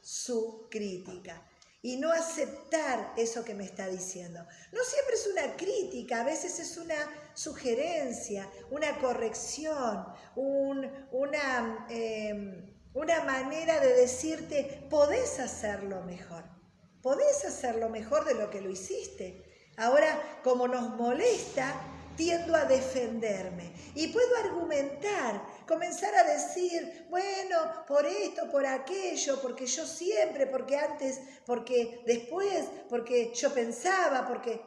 [0.00, 1.45] su crítica
[1.86, 4.40] y no aceptar eso que me está diciendo.
[4.72, 6.96] No siempre es una crítica, a veces es una
[7.32, 16.42] sugerencia, una corrección, una, em, una manera de decirte, podés hacerlo mejor,
[17.02, 19.44] podés hacerlo mejor de lo que lo hiciste.
[19.76, 21.72] Ahora, como nos molesta,
[22.16, 29.66] tiendo a defenderme y puedo argumentar, comenzar a decir, bueno, por esto, por aquello, porque
[29.66, 34.60] yo siempre, porque antes, porque después, porque yo pensaba, porque...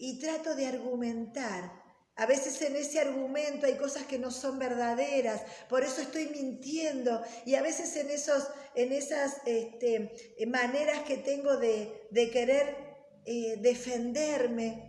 [0.00, 1.72] Y trato de argumentar.
[2.18, 7.22] A veces en ese argumento hay cosas que no son verdaderas, por eso estoy mintiendo.
[7.44, 10.10] Y a veces en, esos, en esas este,
[10.48, 12.76] maneras que tengo de, querer
[13.24, 14.87] eh, defenderme,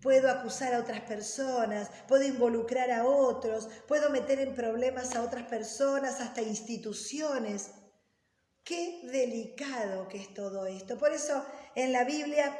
[0.00, 5.44] Puedo acusar a otras personas, puedo involucrar a otros, puedo meter en problemas a otras
[5.44, 7.70] personas, hasta instituciones.
[8.62, 10.98] Qué delicado que es todo esto.
[10.98, 11.44] Por eso
[11.74, 12.56] en la Biblia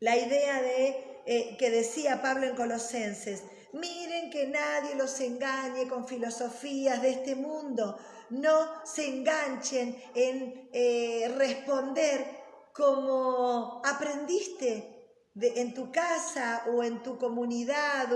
[0.00, 3.42] la idea de eh, que decía Pablo en Colosenses,
[3.72, 7.98] miren que nadie los engañe con filosofías de este mundo,
[8.30, 12.26] no se enganchen en eh, responder
[12.72, 15.03] como aprendiste
[15.40, 18.08] en tu casa o en tu comunidad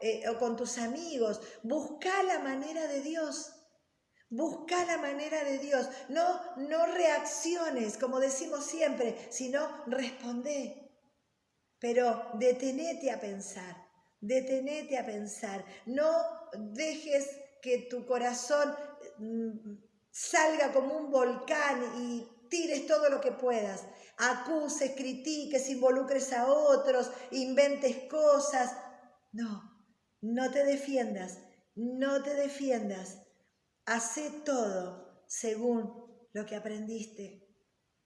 [0.00, 1.40] eh, o, con tus amigos.
[1.62, 3.54] Busca la manera de Dios.
[4.30, 5.88] Busca la manera de Dios.
[6.08, 10.90] No, no reacciones, como decimos siempre, sino responde.
[11.78, 13.86] Pero detenete a pensar.
[14.20, 15.64] Detenete a pensar.
[15.86, 16.10] No
[16.52, 17.28] dejes
[17.62, 18.74] que tu corazón
[19.18, 19.78] mm,
[20.10, 23.84] salga como un volcán y tires todo lo que puedas
[24.18, 28.76] acuses, critiques, involucres a otros, inventes cosas.
[29.32, 29.62] No,
[30.20, 31.38] no te defiendas,
[31.74, 33.18] no te defiendas.
[33.86, 37.44] Hace todo según lo que aprendiste.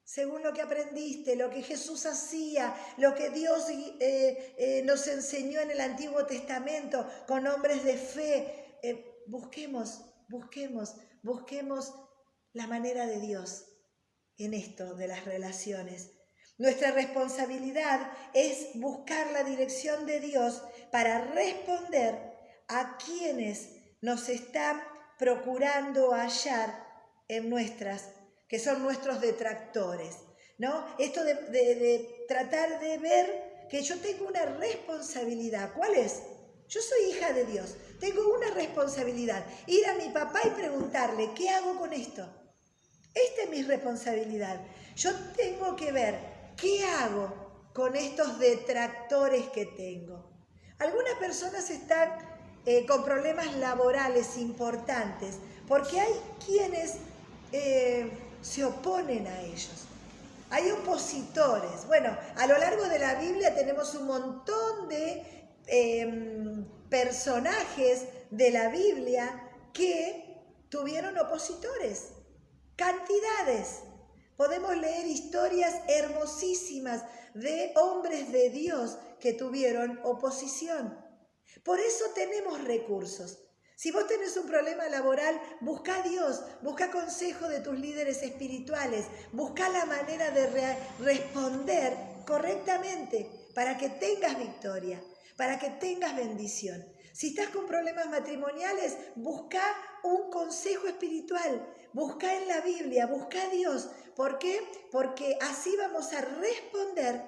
[0.05, 5.61] Según lo que aprendiste, lo que Jesús hacía, lo que Dios eh, eh, nos enseñó
[5.61, 8.79] en el Antiguo Testamento con hombres de fe.
[8.83, 11.95] Eh, busquemos, busquemos, busquemos
[12.53, 13.72] la manera de Dios
[14.39, 16.13] en esto de las relaciones.
[16.59, 22.19] Nuestra responsabilidad es buscar la dirección de Dios para responder
[22.69, 23.71] a quienes
[24.01, 24.83] nos están
[25.19, 26.87] procurando hallar
[27.29, 28.11] en nuestras,
[28.49, 30.17] que son nuestros detractores.
[30.59, 30.87] ¿no?
[30.99, 35.73] Esto de, de tratar de ver que yo tengo una responsabilidad.
[35.75, 36.23] ¿Cuál es?
[36.69, 39.45] Yo soy hija de Dios, tengo una responsabilidad.
[39.67, 42.42] Ir a mi papá y preguntarle, ¿qué hago con esto?
[43.15, 44.61] Esta es mi responsabilidad.
[44.97, 47.33] Yo tengo que ver ¿Qué hago
[47.73, 50.25] con estos detractores que tengo?
[50.79, 52.11] Algunas personas están
[52.67, 56.13] eh, con problemas laborales importantes porque hay
[56.45, 56.99] quienes
[57.53, 58.11] eh,
[58.43, 59.87] se oponen a ellos.
[60.51, 61.87] Hay opositores.
[61.87, 68.69] Bueno, a lo largo de la Biblia tenemos un montón de em, personajes de la
[68.69, 72.11] Biblia que tuvieron opositores.
[72.77, 73.81] Cantidades.
[74.37, 77.05] Podemos leer historias hermosísimas
[77.35, 80.99] de hombres de Dios que tuvieron oposición.
[81.63, 83.39] Por eso tenemos recursos.
[83.77, 89.07] Si vos tenés un problema laboral, busca a Dios, busca consejo de tus líderes espirituales,
[89.33, 91.97] busca la manera de responder
[92.27, 95.03] correctamente para que tengas victoria,
[95.37, 96.85] para que tengas bendición.
[97.13, 99.63] Si estás con problemas matrimoniales, busca
[100.03, 104.61] un consejo espiritual, busca en la Biblia, busca a Dios, ¿Por qué?
[104.91, 107.23] Porque así vamos a responder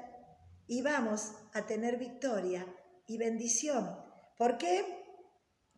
[0.67, 2.67] y vamos a tener victoria
[3.07, 3.99] y bendición.
[4.37, 5.03] ¿Por qué?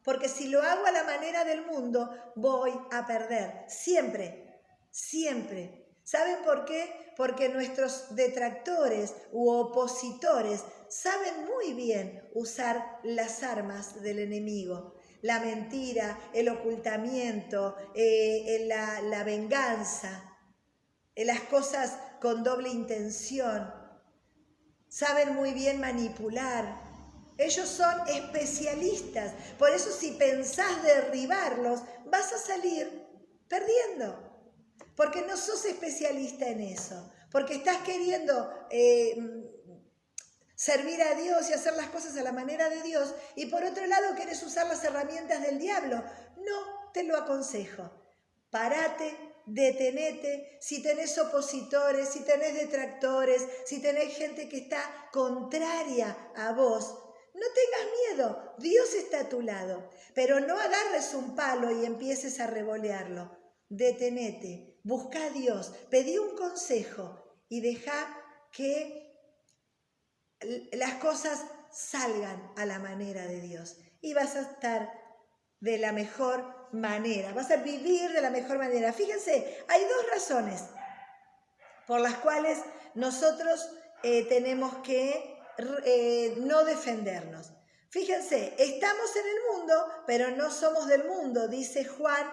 [0.02, 3.64] Porque si lo hago a la manera del mundo, voy a perder.
[3.68, 5.86] Siempre, siempre.
[6.02, 7.12] ¿Saben por qué?
[7.16, 14.95] Porque nuestros detractores u opositores saben muy bien usar las armas del enemigo.
[15.22, 20.38] La mentira, el ocultamiento, eh, la, venganza,
[21.14, 23.72] las cosas con doble intención,
[24.88, 26.84] saben muy bien manipular.
[27.38, 33.06] Ellos son especialistas, por eso si pensás derribarlos, vas a salir
[33.48, 34.18] perdiendo,
[34.94, 39.55] porque no sos especialista en eso, porque estás queriendo eh,
[40.56, 43.86] servir a Dios y hacer las cosas a la manera de Dios, y por otro
[43.86, 46.02] lado quieres usar las herramientas del diablo.
[46.38, 47.90] No te lo aconsejo.
[48.50, 56.52] Parate, detenete, si tenés opositores, si tenés detractores, si tenés gente que está contraria a
[56.52, 57.02] vos,
[57.34, 62.40] no tengas miedo, Dios está a tu lado, pero no agarres un palo y empieces
[62.40, 63.38] a revolearlo.
[63.68, 68.16] Detenete, busca a Dios, pedí un consejo y deja
[68.52, 69.05] que
[70.72, 74.90] las cosas salgan a la manera de Dios y vas a estar
[75.60, 78.92] de la mejor manera, vas a vivir de la mejor manera.
[78.92, 80.64] Fíjense, hay dos razones
[81.86, 82.58] por las cuales
[82.94, 83.70] nosotros
[84.02, 85.38] eh, tenemos que
[85.84, 87.52] eh, no defendernos.
[87.90, 89.74] Fíjense, estamos en el mundo,
[90.06, 92.26] pero no somos del mundo, dice Juan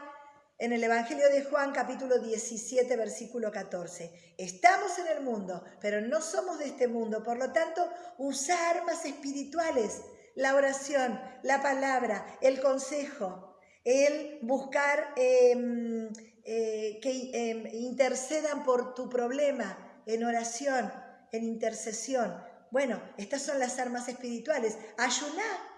[0.58, 4.36] en el Evangelio de Juan capítulo 17 versículo 14.
[4.38, 7.24] Estamos en el mundo, pero no somos de este mundo.
[7.24, 10.02] Por lo tanto, usa armas espirituales,
[10.36, 16.10] la oración, la palabra, el consejo, el buscar em,
[16.44, 20.92] eh, que em, intercedan por tu problema en oración,
[21.32, 22.42] en intercesión.
[22.72, 24.78] Bueno, estas son las armas espirituales.
[24.98, 25.70] Ayuná.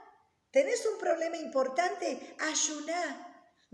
[0.51, 2.35] ¿Tenés un problema importante?
[2.39, 3.24] Ayuná.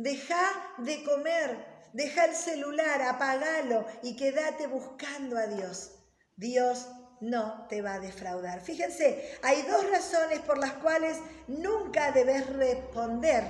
[0.02, 5.92] Deja de comer, deja el celular, apagalo y quédate buscando a Dios.
[6.36, 6.88] Dios
[7.20, 8.62] no te va a defraudar.
[8.62, 13.44] Fíjense, hay dos razones por las cuales nunca debes responder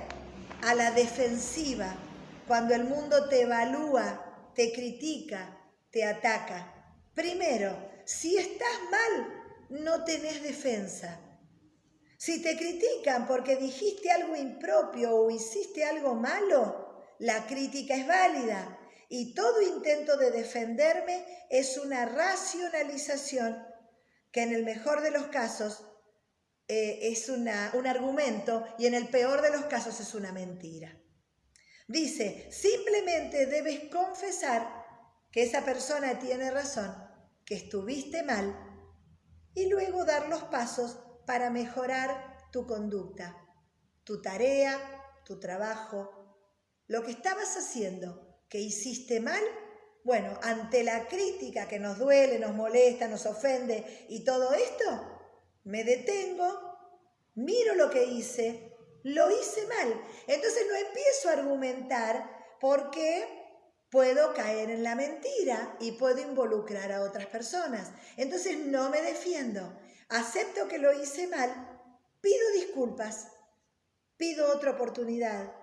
[0.62, 1.94] a la defensiva
[2.46, 5.58] cuando el mundo te evalúa, te critica,
[5.90, 6.70] te ataca.
[7.14, 7.74] Primero,
[8.04, 11.18] si estás mal, no tenés defensa.
[12.24, 18.78] Si te critican porque dijiste algo impropio o hiciste algo malo, la crítica es válida
[19.08, 23.66] y todo intento de defenderme es una racionalización
[24.30, 25.84] que en el mejor de los casos
[26.68, 30.96] eh, es un argumento y en el peor de los casos es una mentira.
[31.88, 34.72] Dice, simplemente debes confesar
[35.32, 36.94] que esa persona tiene razón,
[37.44, 38.56] que estuviste mal,
[39.54, 43.36] y luego dar los pasos para mejorar tu conducta,
[44.04, 44.78] tu tarea,
[45.24, 46.10] tu trabajo,
[46.86, 49.42] lo que estabas haciendo, que hiciste mal,
[50.04, 55.20] bueno, ante la crítica que nos duele, nos molesta, nos ofende y todo esto,
[55.64, 56.52] me detengo,
[57.34, 60.02] miro lo que hice, lo hice mal.
[60.26, 63.42] Entonces no empiezo a argumentar porque
[63.90, 67.92] puedo caer en la mentira y puedo involucrar a otras personas.
[68.16, 69.78] Entonces no me defiendo,
[70.08, 71.50] acepto que lo hice mal,
[72.20, 73.28] pido disculpas,
[74.16, 75.54] pido otra oportunidad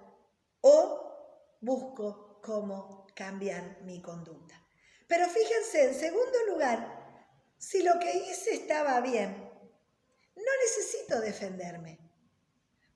[0.61, 4.55] o busco cómo cambiar mi conducta.
[5.07, 6.99] Pero fíjense, en segundo lugar,
[7.57, 9.49] si lo que hice estaba bien,
[10.35, 11.99] no necesito defenderme.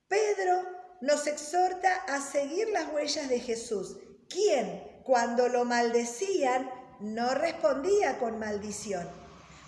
[0.08, 0.62] Pedro
[1.00, 6.70] nos exhorta a seguir las huellas de Jesús, quien cuando lo maldecían
[7.00, 9.23] no respondía con maldición.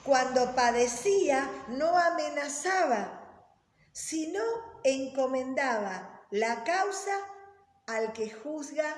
[0.07, 3.51] Cuando padecía no amenazaba,
[3.93, 4.41] sino
[4.85, 7.13] encomendaba la causa
[7.87, 8.95] al que juzga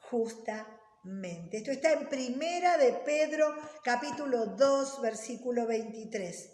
[0.00, 0.66] justa
[1.50, 6.50] esto está en Primera de Pedro, capítulo 2, versículo 23.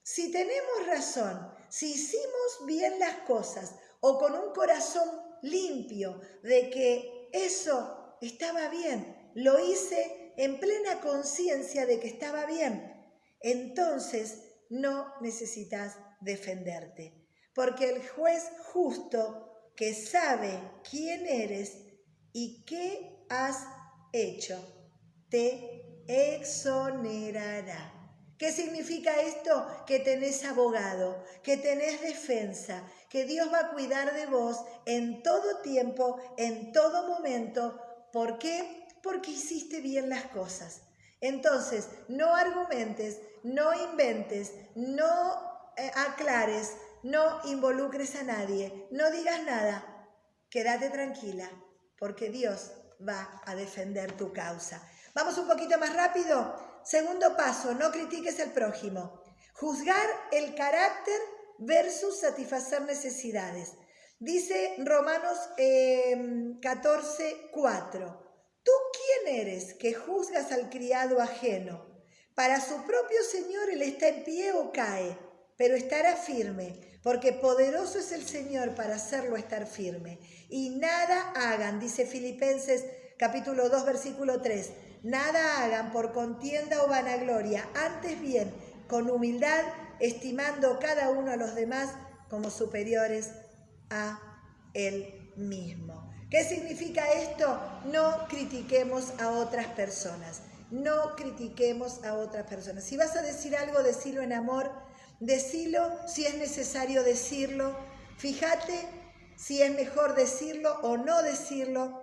[0.00, 5.08] Si tenemos razón, si hicimos bien las cosas o con un corazón
[5.42, 12.89] limpio de que eso estaba bien, lo hice en plena conciencia de que estaba bien,
[13.40, 17.14] entonces no necesitas defenderte,
[17.54, 21.76] porque el juez justo que sabe quién eres
[22.32, 23.66] y qué has
[24.12, 24.58] hecho,
[25.28, 27.96] te exonerará.
[28.36, 29.66] ¿Qué significa esto?
[29.86, 35.60] Que tenés abogado, que tenés defensa, que Dios va a cuidar de vos en todo
[35.60, 37.78] tiempo, en todo momento.
[38.12, 38.86] ¿Por qué?
[39.02, 40.80] Porque hiciste bien las cosas.
[41.20, 50.08] Entonces, no argumentes, no inventes, no eh, aclares, no involucres a nadie, no digas nada.
[50.50, 51.48] Quédate tranquila,
[51.98, 52.72] porque Dios
[53.06, 54.82] va a defender tu causa.
[55.14, 56.80] Vamos un poquito más rápido.
[56.82, 59.22] Segundo paso, no critiques al prójimo.
[59.54, 61.20] Juzgar el carácter
[61.58, 63.74] versus satisfacer necesidades.
[64.18, 65.38] Dice Romanos
[66.60, 68.29] 14, em, 4.
[69.20, 71.86] ¿Tú quién eres que juzgas al criado ajeno?
[72.34, 75.16] Para su propio Señor él está en pie o cae,
[75.56, 80.18] pero estará firme, porque poderoso es el Señor para hacerlo estar firme.
[80.48, 82.84] Y nada hagan, dice Filipenses
[83.18, 84.70] capítulo 2, versículo 3,
[85.02, 88.52] nada hagan por contienda o vanagloria, antes bien,
[88.88, 89.64] con humildad,
[89.98, 91.90] estimando cada uno a los demás
[92.28, 93.30] como superiores
[93.90, 94.18] a
[94.74, 96.09] él mismo.
[96.30, 97.60] ¿Qué significa esto?
[97.86, 100.42] No critiquemos a otras personas.
[100.70, 102.84] No critiquemos a otras personas.
[102.84, 104.70] Si vas a decir algo, decilo en amor,
[105.20, 107.76] Decilo si es necesario decirlo.
[108.16, 108.88] Fíjate
[109.36, 112.02] si es mejor decirlo o no decirlo.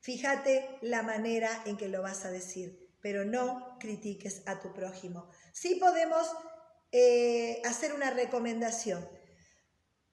[0.00, 5.28] Fíjate la manera en que lo vas a decir, pero no critiques a tu prójimo.
[5.52, 6.26] Sí podemos
[6.92, 9.06] eh, hacer una recomendación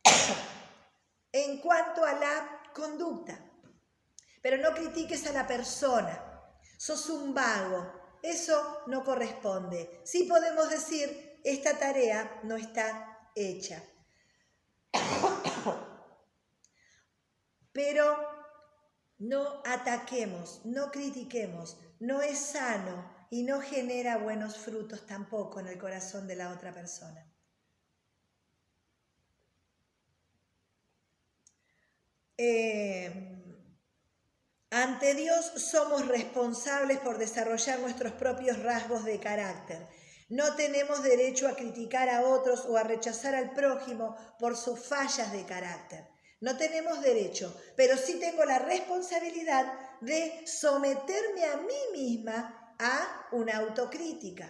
[1.32, 3.40] en cuanto a la conducta,
[4.42, 6.26] pero no critiques a la persona.
[6.78, 10.02] Sos un vago, eso no corresponde.
[10.06, 13.84] Sí podemos decir, esta tarea no está hecha.
[17.72, 18.18] Pero
[19.20, 25.78] no ataquemos, no critiquemos, no es sano y no genera buenos frutos tampoco en el
[25.78, 27.29] corazón de la otra persona.
[32.42, 33.12] Eh,
[34.72, 39.88] ante Dios somos responsables por desarrollar nuestros propios rasgos de carácter
[40.30, 45.32] no tenemos derecho a criticar a otros o a rechazar al prójimo por sus fallas
[45.32, 46.08] de carácter.
[46.40, 53.58] No tenemos derecho, pero sí tengo la responsabilidad de someterme a mí misma a una
[53.58, 54.48] autocrítica.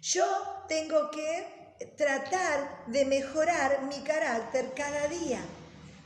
[0.00, 0.26] Yo
[0.68, 5.40] tengo que tratar de mejorar mi carácter cada día,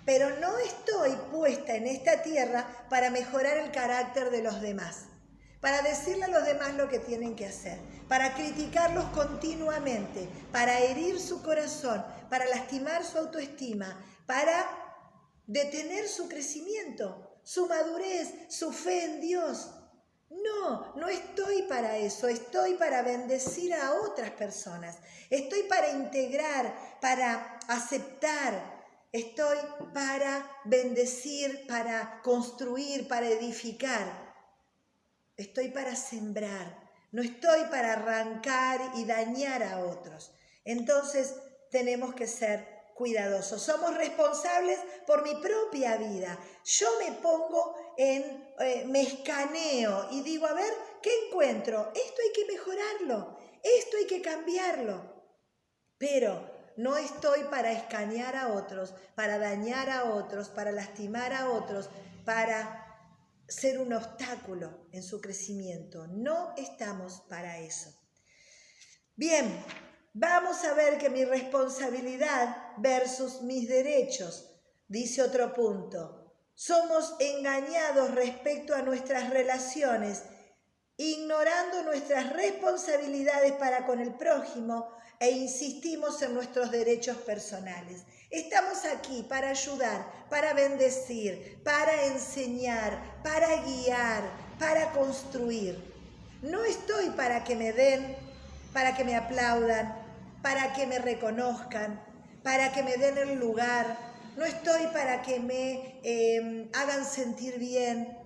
[0.05, 5.07] pero no estoy puesta en esta tierra para mejorar el carácter de los demás
[5.65, 11.19] para decirle a los demás lo que tienen que hacer, para criticarlos continuamente, para herir
[11.19, 14.69] su corazón, para lastimar su autoestima, para
[15.47, 19.71] detener su crecimiento, su madurez, su fe en Dios.
[20.29, 24.99] No, no estoy para eso, estoy para bendecir a otras personas,
[25.31, 28.74] estoy para integrar, para aceptar,
[29.15, 29.59] estoy
[29.93, 34.35] para bendecir, para construir, para edificar.
[35.37, 40.33] Estoy para sembrar, no estoy para arrancar y dañar a otros.
[40.65, 41.37] Entonces
[41.71, 43.63] tenemos que ser cuidadosos.
[43.63, 46.37] Somos responsables por mi propia vida.
[46.65, 51.93] Yo me pongo en, eh, me escaneo y digo, a ver, ¿qué encuentro?
[51.95, 55.15] Esto hay que mejorarlo, esto hay que cambiarlo.
[55.99, 61.89] Pero no estoy para escanear a otros, para dañar a otros, para lastimar a otros,
[62.25, 62.85] para
[63.49, 66.07] ser un obstáculo en su crecimiento.
[66.09, 67.91] No estamos para eso.
[69.17, 69.65] Bien,
[70.13, 74.51] vamos a ver que mi responsabilidad versus mis derechos,
[74.89, 76.33] dice otro punto.
[76.55, 80.23] Somos engañados respecto a nuestras relaciones,
[80.97, 84.89] ignorando nuestras responsabilidades para con el prójimo
[85.21, 88.03] e insistimos en nuestros derechos personales.
[88.31, 94.23] Estamos aquí para ayudar, para bendecir, para enseñar, para guiar,
[94.59, 95.79] para construir.
[96.43, 98.17] No estoy para que me den,
[98.73, 99.97] para que me aplaudan,
[100.43, 102.03] para que me reconozcan,
[102.43, 103.97] para que me den el lugar.
[104.37, 108.19] No estoy para que me em, hagan sentir bien.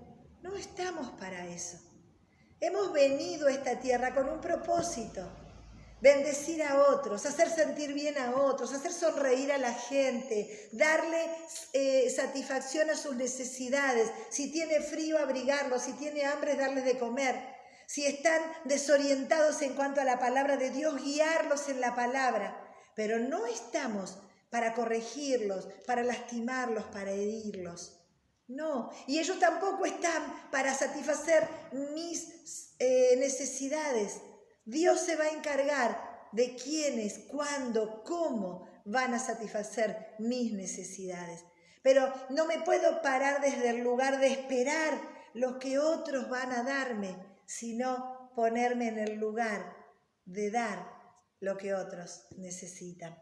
[0.42, 1.78] No estamos para eso.
[2.60, 5.30] Hemos venido a esta tierra con un propósito
[6.00, 11.28] bendecir a otros, hacer sentir bien a otros, hacer sonreír a la gente, darle
[11.72, 14.10] eh, satisfacción a sus necesidades.
[14.30, 17.56] Si tiene frío, abrigarlos, si tiene hambre, darles de comer.
[17.86, 22.64] Si están desorientados en cuanto a la palabra de Dios, guiarlos en la palabra.
[22.94, 24.18] Pero no estamos
[24.50, 27.94] para corregirlos, para lastimarlos, para herirlos.
[28.46, 31.46] No, y ellos tampoco están para satisfacer
[31.94, 34.20] mis eh, necesidades.
[34.68, 41.42] Dios se va a encargar de quiénes, cuándo, cómo van a satisfacer mis necesidades.
[41.82, 45.00] Pero no me puedo parar desde el lugar de esperar
[45.32, 47.16] lo que otros van a darme,
[47.46, 49.74] sino ponerme en el lugar
[50.26, 50.86] de dar
[51.40, 53.16] lo que otros necesitan.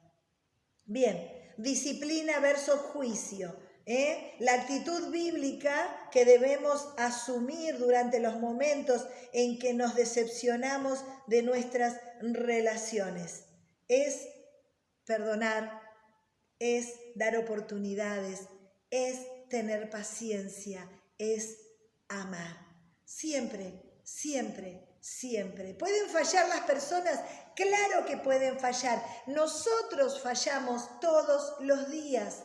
[0.84, 3.56] Bien, disciplina versus juicio.
[3.86, 4.34] ¿Eh?
[4.40, 11.98] la actitud bíblica que debemos asumir durante los momentos en que nos decepcionamos de nuestras
[12.20, 13.44] relaciones.
[13.88, 14.28] Es
[15.04, 15.80] perdonar,
[16.58, 18.40] es dar oportunidades,
[18.90, 21.56] es tener paciencia, es
[22.08, 22.66] amar.
[23.04, 25.74] Siempre, siempre, siempre.
[25.74, 27.20] ¿Pueden fallar las personas?
[27.54, 29.00] Claro que pueden fallar.
[29.26, 32.42] Nosotros fallamos todos los días.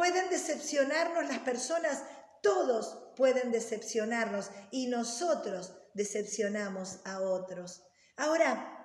[0.00, 2.02] Pueden decepcionarnos las personas,
[2.42, 7.82] todos pueden decepcionarnos y nosotros decepcionamos a otros.
[8.16, 8.78] Ahora,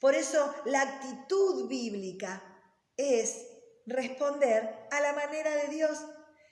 [0.00, 2.40] por eso la actitud bíblica
[2.96, 3.36] es
[3.84, 5.98] responder a la manera de Dios.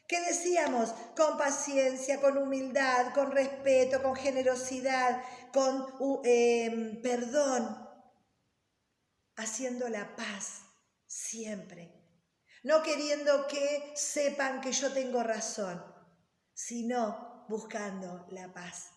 [0.08, 0.92] ¿Qué decíamos?
[1.16, 7.88] Con paciencia, con humildad, con respeto, con generosidad, con em, perdón,
[9.36, 10.62] haciendo la paz
[11.06, 12.00] siempre
[12.62, 15.82] no queriendo que sepan que yo tengo razón,
[16.52, 18.90] sino buscando la paz.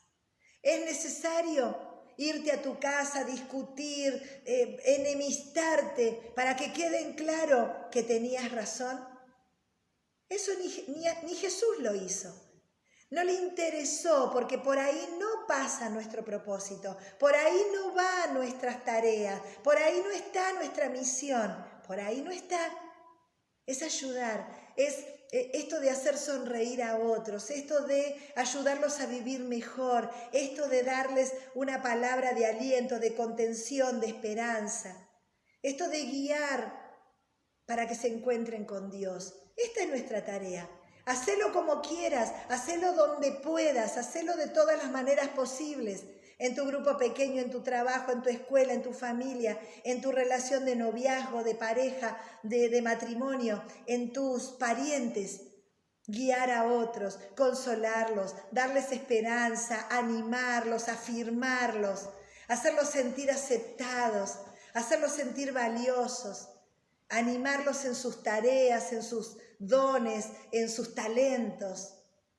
[0.61, 8.03] Es necesario irte a tu casa, discutir, eh, enemistarte, para que quede en claro que
[8.03, 9.07] tenías razón.
[10.29, 12.33] Eso ni, ni Jesús lo hizo.
[13.09, 18.83] No le interesó porque por ahí no pasa nuestro propósito, por ahí no va nuestras
[18.83, 21.55] tareas, por ahí no está nuestra misión,
[21.85, 22.57] por ahí no está
[23.65, 29.41] es ayudar, es eh, esto de hacer sonreír a otros, esto de ayudarlos a vivir
[29.41, 35.09] mejor, esto de darles una palabra de aliento, de contención, de esperanza,
[35.61, 36.83] esto de guiar
[37.65, 39.33] para que se encuentren con Dios.
[39.55, 40.69] Esta es nuestra tarea.
[41.05, 46.03] Hacelo como quieras, hacelo donde puedas, hacelo de todas las maneras posibles
[46.39, 50.11] en tu grupo pequeño, en tu trabajo, en tu escuela, en tu familia, en tu
[50.11, 55.41] relación de noviazgo, de pareja, de, matrimonio, en tus parientes.
[56.05, 62.09] Guiar a otros, consolarlos, darles esperanza, animarlos, afirmarlos,
[62.49, 64.37] hacerlos sentir aceptados,
[64.73, 66.49] hacerlos sentir valiosos,
[67.07, 71.93] animarlos en sus tareas, en sus dones, en sus talentos.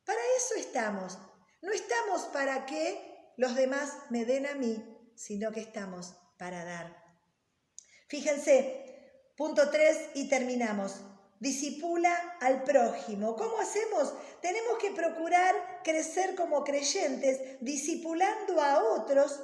[0.05, 1.19] Para eso estamos.
[1.63, 4.82] No estamos para que los demás me den a mí,
[5.14, 7.05] sino que estamos para dar.
[8.09, 11.01] Fíjense, punto 3 y terminamos.
[11.41, 13.37] Disipula al prójimo.
[13.37, 14.14] ¿Cómo hacemos?
[14.41, 19.41] Tenemos que procurar crecer como creyentes, disipulando a otros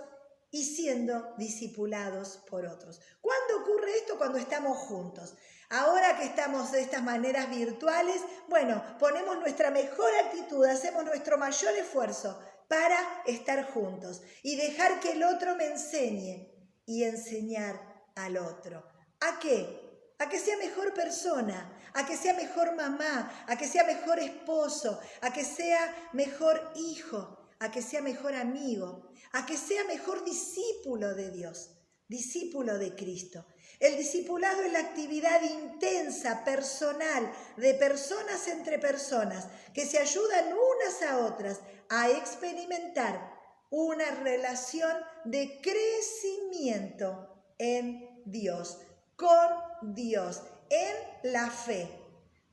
[0.50, 3.00] y siendo disipulados por otros.
[3.20, 4.18] ¿Cuándo ocurre esto?
[4.18, 5.34] Cuando estamos juntos.
[5.68, 11.74] Ahora que estamos de estas maneras virtuales, bueno, ponemos nuestra mejor actitud, hacemos nuestro mayor
[11.74, 12.40] esfuerzo
[12.70, 16.54] para estar juntos y dejar que el otro me enseñe
[16.86, 18.86] y enseñar al otro.
[19.18, 20.14] ¿A qué?
[20.20, 25.00] A que sea mejor persona, a que sea mejor mamá, a que sea mejor esposo,
[25.20, 31.16] a que sea mejor hijo, a que sea mejor amigo, a que sea mejor discípulo
[31.16, 31.70] de Dios,
[32.06, 33.46] discípulo de Cristo.
[33.80, 41.02] El discipulado es la actividad intensa, personal, de personas entre personas, que se ayudan unas
[41.02, 41.60] a otras
[41.90, 43.38] a experimentar
[43.70, 47.28] una relación de crecimiento
[47.58, 48.78] en Dios,
[49.16, 51.88] con Dios, en la fe.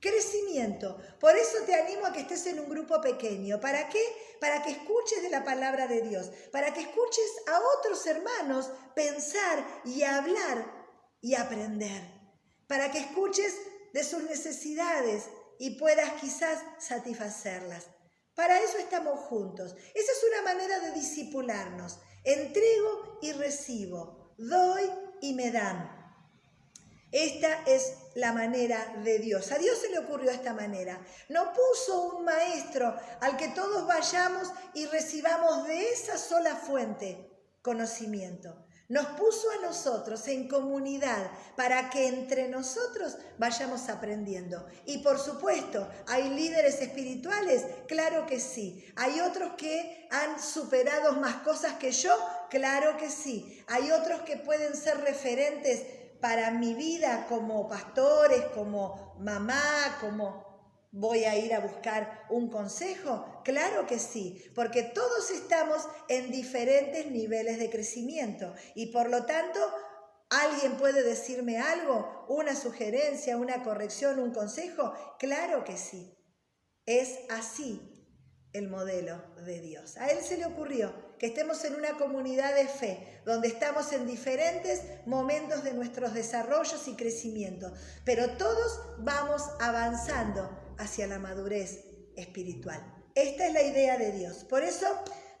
[0.00, 0.98] Crecimiento.
[1.18, 3.60] Por eso te animo a que estés en un grupo pequeño.
[3.60, 4.02] ¿Para qué?
[4.40, 9.64] Para que escuches de la palabra de Dios, para que escuches a otros hermanos pensar
[9.84, 10.72] y hablar
[11.20, 12.02] y aprender,
[12.68, 13.56] para que escuches
[13.92, 15.24] de sus necesidades
[15.58, 17.97] y puedas quizás satisfacerlas.
[18.38, 19.74] Para eso estamos juntos.
[19.94, 21.98] Esa es una manera de disipularnos.
[22.22, 24.88] Entrego y recibo, doy
[25.20, 25.90] y me dan.
[27.10, 29.50] Esta es la manera de Dios.
[29.50, 31.04] A Dios se le ocurrió esta manera.
[31.28, 37.28] No puso un maestro al que todos vayamos y recibamos de esa sola fuente
[37.60, 38.67] conocimiento.
[38.88, 44.66] Nos puso a nosotros en comunidad para que entre nosotros vayamos aprendiendo.
[44.86, 47.66] Y por supuesto, ¿hay líderes espirituales?
[47.86, 48.90] Claro que sí.
[48.96, 52.12] ¿Hay otros que han superado más cosas que yo?
[52.48, 53.62] Claro que sí.
[53.66, 55.82] ¿Hay otros que pueden ser referentes
[56.22, 60.47] para mi vida como pastores, como mamá, como
[60.90, 63.42] ¿Voy a ir a buscar un consejo?
[63.44, 69.60] Claro que sí, porque todos estamos en diferentes niveles de crecimiento y por lo tanto,
[70.30, 72.24] ¿alguien puede decirme algo?
[72.28, 74.94] ¿Una sugerencia, una corrección, un consejo?
[75.18, 76.14] Claro que sí.
[76.86, 78.08] Es así
[78.54, 79.98] el modelo de Dios.
[79.98, 84.06] A Él se le ocurrió que estemos en una comunidad de fe, donde estamos en
[84.06, 87.70] diferentes momentos de nuestros desarrollos y crecimiento,
[88.06, 91.84] pero todos vamos avanzando hacia la madurez
[92.16, 92.80] espiritual.
[93.14, 94.44] Esta es la idea de Dios.
[94.44, 94.86] Por eso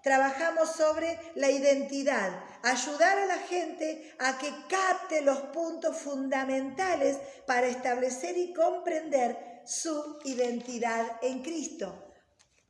[0.02, 7.66] trabajamos sobre la identidad, ayudar a la gente a que capte los puntos fundamentales para
[7.66, 12.14] establecer y comprender su identidad en Cristo.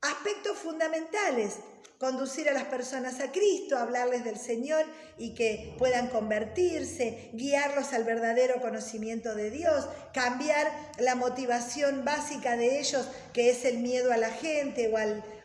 [0.01, 1.59] Aspectos fundamentales,
[1.99, 4.85] conducir a las personas a Cristo, hablarles del Señor
[5.19, 12.79] y que puedan convertirse, guiarlos al verdadero conocimiento de Dios, cambiar la motivación básica de
[12.79, 14.93] ellos, que es el miedo a la gente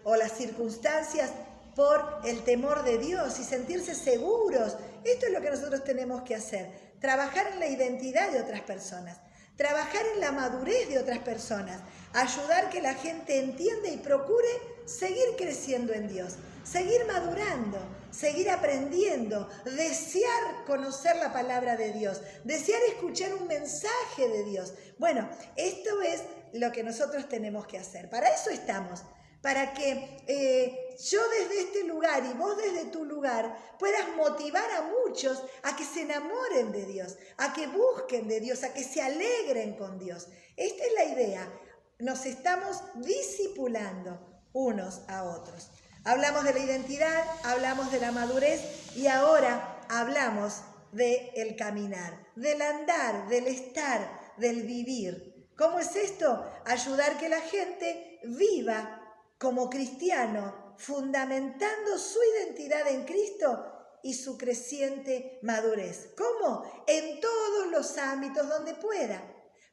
[0.04, 1.32] o, las circunstancias,
[1.76, 4.78] por el temor de Dios y sentirse seguros.
[5.04, 9.18] Esto es lo que nosotros tenemos que hacer, trabajar en la identidad de otras personas.
[9.56, 11.82] Trabajar en la madurez de otras personas,
[12.14, 14.49] ayudar que la gente entienda y procure
[14.86, 17.78] seguir creciendo en Dios, seguir madurando,
[18.12, 24.74] seguir aprendiendo, desear conocer la palabra de Dios, desear escuchar un mensaje de Dios.
[24.97, 26.24] Bueno, esto es
[26.54, 28.10] lo que nosotros tenemos que hacer.
[28.10, 29.04] Para eso estamos
[29.44, 34.84] para que eh, yo desde este lugar y vos desde tu lugar puedas motivar a
[34.84, 39.02] muchos a que se enamoren de Dios, a que busquen de Dios, a que se
[39.02, 40.30] alegren con Dios.
[40.56, 41.60] Esta es la idea.
[42.00, 44.18] Nos estamos discipulando
[44.54, 45.72] unos a otros.
[46.06, 50.62] Hablamos de la identidad, hablamos de la madurez y ahora hablamos
[50.94, 55.50] del el caminar, del andar, del estar, del vivir.
[55.58, 56.50] ¿Cómo es esto?
[56.66, 59.02] Ayudar que la gente viva
[59.44, 66.14] como cristiano, fundamentando su identidad en Cristo y su creciente madurez.
[66.18, 66.64] ¿Cómo?
[66.88, 69.22] En todos los ámbitos donde pueda.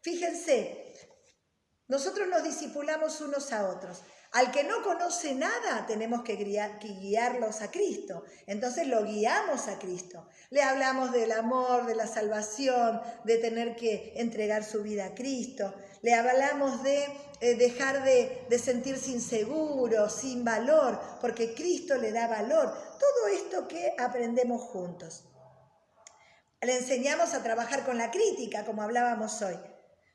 [0.02, 0.92] Fíjense,
[1.86, 4.02] nosotros nos discipulamos unos a otros.
[4.32, 8.24] Al que no conoce nada, tenemos que, guiarlos a Cristo.
[8.46, 10.28] Entonces lo guiamos a Cristo.
[10.50, 15.74] Le hablamos del amor, de la salvación, de tener que entregar su vida a Cristo.
[16.02, 17.04] Le hablamos de
[17.42, 22.72] eh, dejar de, sentirse inseguro, sin valor, porque Cristo le da valor.
[22.98, 25.24] Todo esto que aprendemos juntos.
[26.60, 29.58] Le enseñamos a trabajar con la crítica, como hablábamos hoy.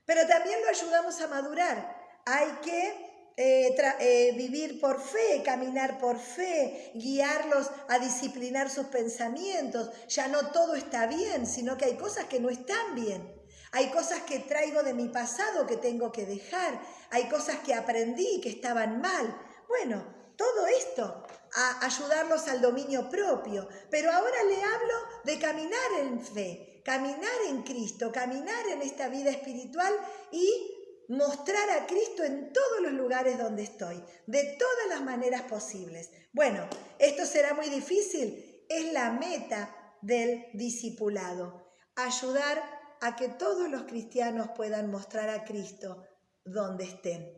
[0.05, 1.97] Pero también lo ayudamos a madurar.
[2.25, 9.89] Hay que eh, eh, vivir por fe, caminar por fe, guiarlos a disciplinar sus pensamientos.
[10.07, 13.34] Ya no todo está bien, sino que hay cosas que no están bien.
[13.72, 16.82] Hay cosas que traigo de mi pasado que tengo que dejar.
[17.09, 19.36] Hay cosas que aprendí que estaban mal.
[19.68, 20.05] Bueno,
[20.36, 23.68] todo esto a ayudarlos al dominio propio.
[23.89, 24.93] Pero ahora le hablo
[25.24, 29.93] de caminar en fe, caminar en Cristo, caminar en esta vida espiritual
[30.32, 30.76] y
[31.07, 36.11] mostrar a Cristo en todos los lugares donde estoy, de todas las maneras posibles.
[36.34, 36.68] Bueno,
[36.99, 42.74] esto será muy difícil, es la meta del discipulado, ayudar
[43.06, 46.03] a que todos los cristianos puedan mostrar a Cristo
[46.43, 47.32] donde estén,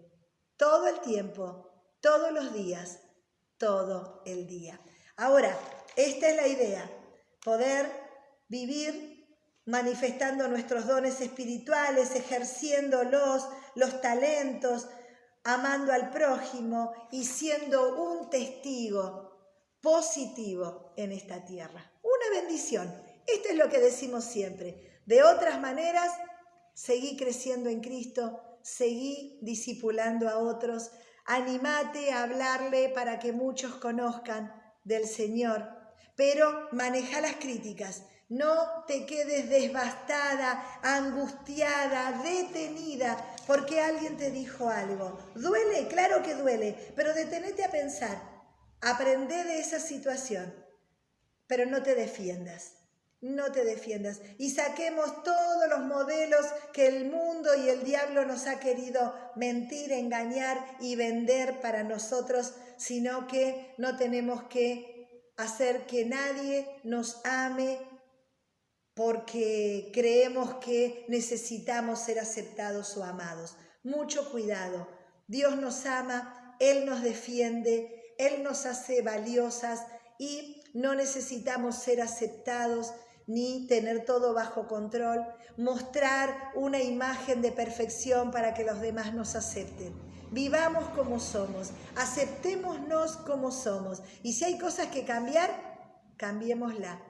[0.55, 3.01] todo el tiempo, todos los días,
[3.57, 4.79] todo el día.
[5.17, 5.59] Ahora,
[5.97, 6.89] esta es la idea,
[7.43, 7.91] poder
[8.47, 9.27] vivir
[9.65, 13.45] manifestando nuestros dones espirituales, ejerciéndolos,
[13.75, 14.87] los talentos,
[15.43, 19.37] amando al prójimo y siendo un testigo
[19.81, 21.91] positivo en esta tierra.
[22.03, 22.87] Una bendición.
[23.25, 24.86] Esto es lo que decimos siempre.
[25.07, 26.11] De otras maneras,
[26.73, 30.91] seguí creciendo en Cristo, seguí discipulando a otros,
[31.25, 34.53] animate a hablarle para que muchos conozcan
[34.83, 35.65] del Señor,
[36.17, 38.03] pero maneja las críticas.
[38.27, 45.17] No te quedes devastada, angustiada, detenida, porque alguien te dijo algo.
[45.35, 48.21] Duele, claro que duele, pero detenete a pensar.
[48.81, 50.53] Aprende de esa situación,
[51.47, 52.76] pero no te defiendas.
[53.21, 54.21] No te defiendas.
[54.37, 59.91] Y saquemos todos los modelos que el mundo y el diablo nos ha querido mentir,
[59.91, 67.79] engañar y vender para nosotros, sino que no tenemos que hacer que nadie nos ame
[68.93, 73.55] porque creemos que necesitamos ser aceptados o amados.
[73.83, 74.87] Mucho cuidado.
[75.27, 79.85] Dios nos ama, Él nos defiende, Él nos hace valiosas
[80.19, 82.93] y no necesitamos ser aceptados
[83.27, 85.25] ni tener todo bajo control,
[85.57, 89.93] mostrar una imagen de perfección para que los demás nos acepten.
[90.31, 94.01] Vivamos como somos, aceptémonos como somos.
[94.23, 95.49] Y si hay cosas que cambiar,
[96.17, 97.01] cambiémosla.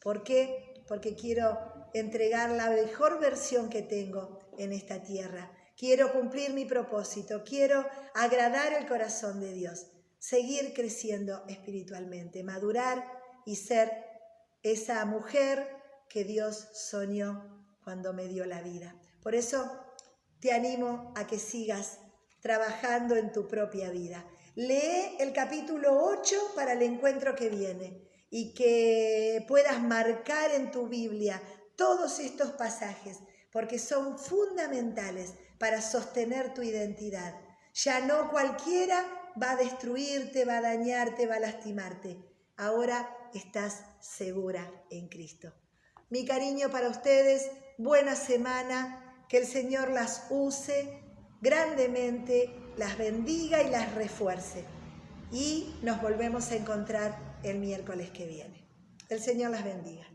[0.00, 0.74] ¿Por qué?
[0.86, 1.58] porque quiero
[1.92, 5.50] entregar la mejor versión que tengo en esta tierra.
[5.76, 9.86] Quiero cumplir mi propósito, quiero agradar el corazón de Dios,
[10.18, 13.04] seguir creciendo espiritualmente, madurar
[13.44, 13.90] y ser
[14.64, 15.76] esa mujer
[16.08, 18.96] que Dios soñó cuando me dio la vida.
[19.22, 19.70] Por eso
[20.40, 21.98] te animo a que sigas
[22.40, 24.24] trabajando en tu propia vida.
[24.54, 30.88] Lee el capítulo 8 para el encuentro que viene y que puedas marcar en tu
[30.88, 31.40] Biblia
[31.76, 33.18] todos estos pasajes,
[33.52, 37.34] porque son fundamentales para sostener tu identidad.
[37.74, 39.04] Ya no cualquiera
[39.40, 42.18] va a destruirte, va a dañarte, va a lastimarte.
[42.56, 45.52] Ahora estás segura en Cristo.
[46.10, 51.00] Mi cariño para ustedes, buena semana, que el Señor las use
[51.40, 54.64] grandemente, las bendiga y las refuerce.
[55.32, 58.68] Y nos volvemos a encontrar el miércoles que viene.
[59.08, 60.06] El Señor las bendiga.